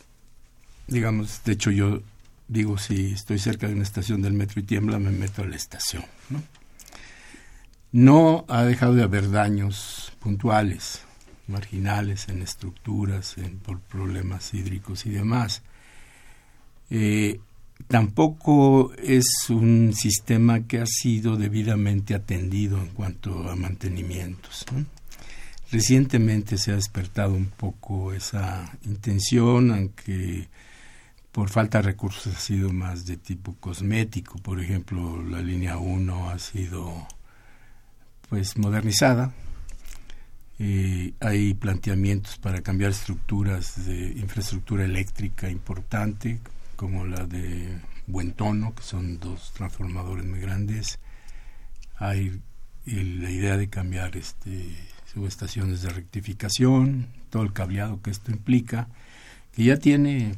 [0.87, 2.01] Digamos, de hecho yo
[2.49, 5.57] digo, si estoy cerca de una estación del metro y tiembla, me meto a la
[5.57, 6.05] estación,
[7.93, 8.45] ¿no?
[8.49, 11.01] Ha dejado de haber daños puntuales,
[11.49, 15.63] marginales en estructuras, por problemas hídricos y demás.
[16.91, 17.41] Eh,
[17.89, 24.65] tampoco es un sistema que ha sido debidamente atendido en cuanto a mantenimientos.
[25.73, 30.49] Recientemente se ha despertado un poco esa intención, aunque
[31.37, 34.39] por falta de recursos ha sido más de tipo cosmético.
[34.39, 37.07] Por ejemplo, la línea 1 ha sido
[38.31, 39.35] pues modernizada.
[40.59, 46.41] Eh, hay planteamientos para cambiar estructuras de infraestructura eléctrica importante,
[46.75, 51.01] como la de Buen Tono, que son dos transformadores muy grandes.
[51.97, 52.41] Hay
[52.87, 54.75] la idea de cambiar este,
[55.13, 58.89] subestaciones de rectificación, todo el cableado que esto implica,
[59.57, 60.35] que ya tiene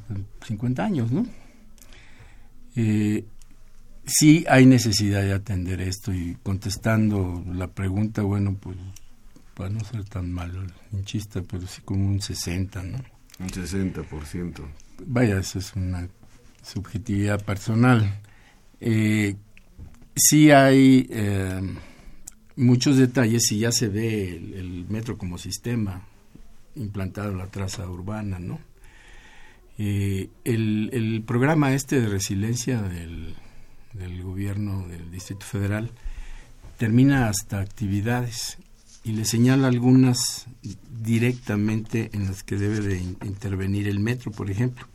[0.47, 1.27] 50 años, ¿no?
[2.77, 3.25] Eh,
[4.07, 8.77] sí hay necesidad de atender esto y contestando la pregunta, bueno, pues
[9.55, 10.63] para no ser tan malo,
[10.93, 12.99] hinchista, pero sí como un 60, ¿no?
[13.41, 14.61] Un 60%.
[15.05, 16.09] Vaya, eso es una
[16.63, 18.21] subjetividad personal.
[18.81, 19.35] Eh,
[20.15, 21.61] sí hay eh,
[22.55, 26.07] muchos detalles y ya se ve el, metro como sistema
[26.77, 28.61] implantado en la traza urbana, ¿no?
[29.79, 33.35] Eh, el, programa este de resiliencia del,
[33.93, 35.91] del gobierno del Distrito Federal
[36.77, 38.59] termina hasta actividades
[39.05, 40.47] y le señala algunas
[41.03, 44.87] directamente en las que debe de intervenir el metro, por ejemplo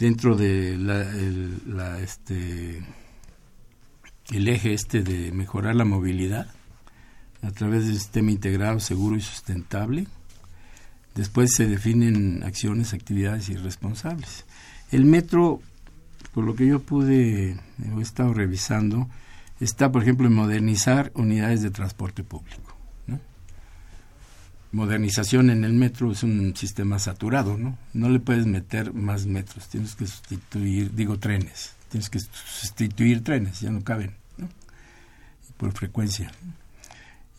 [0.00, 2.82] dentro de la, este,
[4.30, 6.48] el eje este de mejorar la movilidad,
[7.42, 10.06] a través del sistema integrado, seguro y sustentable.
[11.14, 14.44] Después se definen acciones, actividades y responsables.
[14.90, 15.60] El metro,
[16.32, 19.08] por lo que yo pude, he estado revisando,
[19.60, 22.76] está, por ejemplo, en modernizar unidades de transporte público.
[24.72, 27.76] Modernización en el metro es un sistema saturado, ¿no?
[27.92, 33.60] No le puedes meter más metros, tienes que sustituir, digo, trenes, tienes que sustituir trenes,
[33.60, 34.48] ya no caben, ¿no?
[35.56, 36.30] Por frecuencia.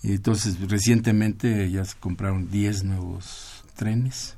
[0.03, 4.37] Y entonces, recientemente ya se compraron 10 nuevos trenes.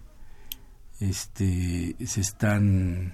[1.01, 3.11] Este, se están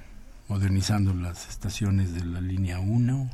[0.48, 3.32] modernizando las estaciones de la línea 1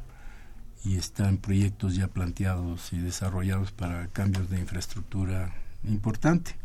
[0.85, 6.55] y están proyectos ya planteados y desarrollados para cambios de infraestructura importante.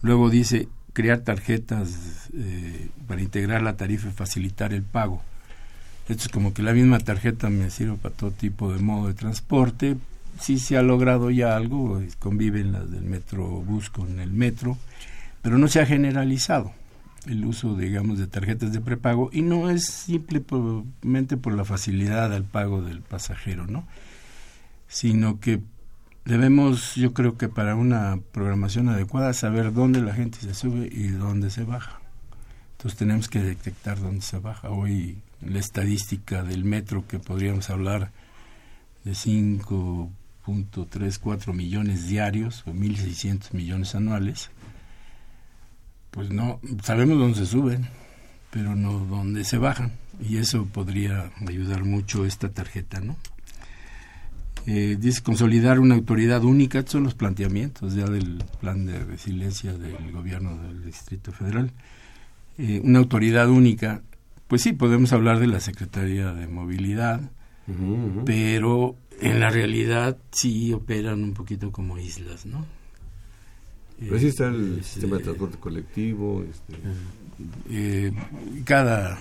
[0.00, 5.20] Luego dice crear tarjetas eh, para integrar la tarifa y facilitar el pago.
[6.08, 9.14] Esto es como que la misma tarjeta me sirve para todo tipo de modo de
[9.14, 9.98] transporte.
[10.38, 14.78] Sí se ha logrado ya algo, conviven las del metrobús con el metro,
[15.42, 16.72] pero no se ha generalizado
[17.26, 22.44] el uso, digamos, de tarjetas de prepago y no es simplemente por la facilidad al
[22.44, 23.86] pago del pasajero, ¿no?
[24.88, 25.60] Sino que
[26.24, 31.08] debemos, yo creo que para una programación adecuada, saber dónde la gente se sube y
[31.08, 32.00] dónde se baja.
[32.72, 34.70] Entonces tenemos que detectar dónde se baja.
[34.70, 38.10] Hoy la estadística del metro, que podríamos hablar
[39.04, 44.50] de 5.34 millones diarios o 1.600 millones anuales,
[46.10, 47.86] pues no, sabemos dónde se suben,
[48.50, 49.92] pero no dónde se bajan.
[50.20, 53.16] Y eso podría ayudar mucho esta tarjeta, ¿no?
[54.66, 59.72] Eh, dice consolidar una autoridad única, estos son los planteamientos ya del plan de resiliencia
[59.72, 61.70] del gobierno del Distrito Federal.
[62.58, 64.02] Eh, una autoridad única,
[64.48, 67.20] pues sí, podemos hablar de la Secretaría de Movilidad,
[68.26, 72.66] pero en la realidad sí operan un poquito como islas, ¿no?
[74.00, 76.42] Pero sí está el sistema de transporte colectivo.
[76.42, 76.74] Este.
[77.70, 78.12] Eh,
[78.64, 79.18] cada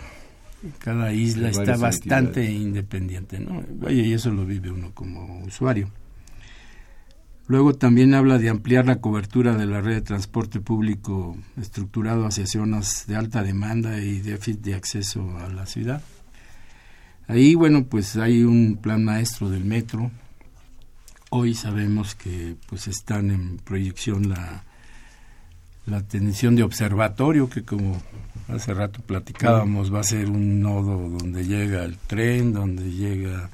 [0.79, 3.63] cada isla está bastante independiente, ¿no?
[3.89, 5.89] y eso lo vive uno como usuario.
[7.47, 12.45] Luego también habla de ampliar la cobertura de la red de transporte público estructurado hacia
[12.45, 16.03] zonas de alta demanda y déficit de acceso a la ciudad.
[17.27, 20.11] Ahí, bueno, pues hay un plan maestro del metro.
[21.31, 24.63] Hoy sabemos que pues están en proyección la
[25.89, 28.01] la atención de observatorio, que como
[28.47, 33.49] hace rato platicábamos, va a ser un nodo donde llega el tren, donde llega...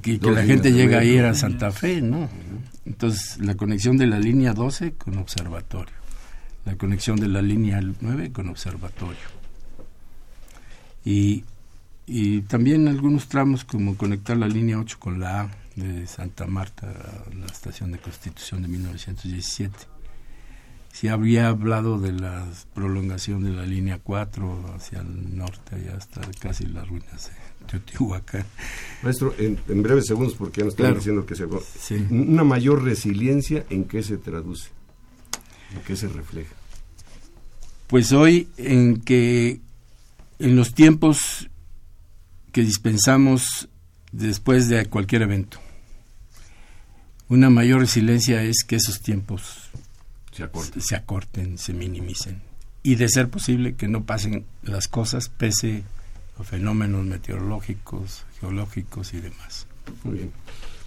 [0.00, 2.28] Que, que la gente llega a ir a Santa Fe, ¿no?
[2.86, 5.94] Entonces, la conexión de la línea 12 con observatorio,
[6.64, 9.42] la conexión de la línea 9 con observatorio.
[11.04, 11.44] Y,
[12.06, 16.88] y también algunos tramos como conectar la línea 8 con la A de Santa Marta
[16.88, 19.91] a la estación de Constitución de 1917
[20.92, 26.20] si había hablado de la prolongación de la línea 4 hacia el norte, allá hasta
[26.38, 28.44] casi las ruinas de Teotihuacán.
[29.02, 31.46] Maestro, en, breves segundos, porque ya nos están diciendo que se...
[32.10, 34.68] Una mayor resiliencia, ¿en qué se traduce?
[35.74, 36.54] ¿En qué se refleja?
[37.86, 39.60] Pues hoy en que
[40.38, 41.48] en los tiempos
[42.52, 43.68] que dispensamos
[44.12, 45.58] después de cualquier evento,
[47.28, 49.70] una mayor resiliencia es que esos tiempos
[50.32, 51.58] se acorten.
[51.58, 52.42] se minimicen.
[52.82, 55.84] Y de ser posible que no pasen las cosas pese
[56.38, 59.66] a fenómenos meteorológicos, geológicos y demás.
[60.04, 60.32] Muy bien.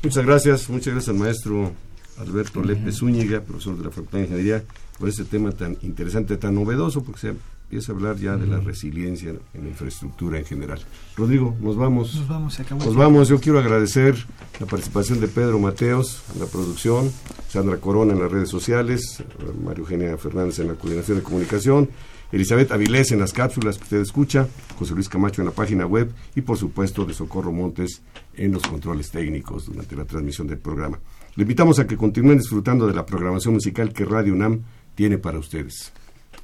[0.03, 1.71] Muchas gracias, muchas gracias al maestro
[2.17, 4.63] Alberto Lepe Zúñiga, profesor de la Facultad de Ingeniería,
[4.99, 7.33] por este tema tan interesante, tan novedoso, porque se
[7.65, 10.79] empieza a hablar ya de la resiliencia en la infraestructura en general.
[11.17, 12.15] Rodrigo, nos vamos.
[12.15, 12.85] Nos vamos, se acabó.
[12.85, 13.27] Nos vamos.
[13.27, 14.15] Yo quiero agradecer
[14.59, 17.11] la participación de Pedro Mateos en la producción,
[17.49, 19.23] Sandra Corona en las redes sociales,
[19.63, 21.89] María Eugenia Fernández en la coordinación de comunicación,
[22.31, 24.47] Elizabeth Avilés en las cápsulas que usted escucha,
[24.77, 28.03] José Luis Camacho en la página web y por supuesto de Socorro Montes
[28.35, 30.99] en los controles técnicos durante la transmisión del programa.
[31.35, 34.61] Le invitamos a que continúen disfrutando de la programación musical que Radio UNAM
[34.93, 35.91] tiene para ustedes.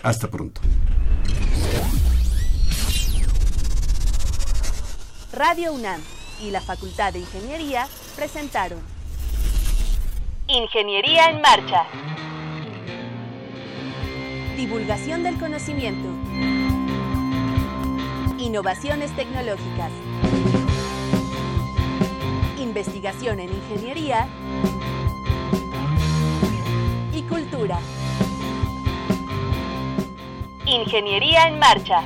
[0.04, 0.62] Hasta pronto.
[5.32, 6.02] Radio UNAM
[6.42, 8.80] y la Facultad de Ingeniería presentaron
[10.48, 11.86] Ingeniería en Marcha.
[14.58, 16.10] Divulgación del conocimiento.
[18.40, 19.92] Innovaciones tecnológicas.
[22.60, 24.28] Investigación en ingeniería.
[27.14, 27.80] Y cultura.
[30.72, 32.02] Ingeniería en Marcha.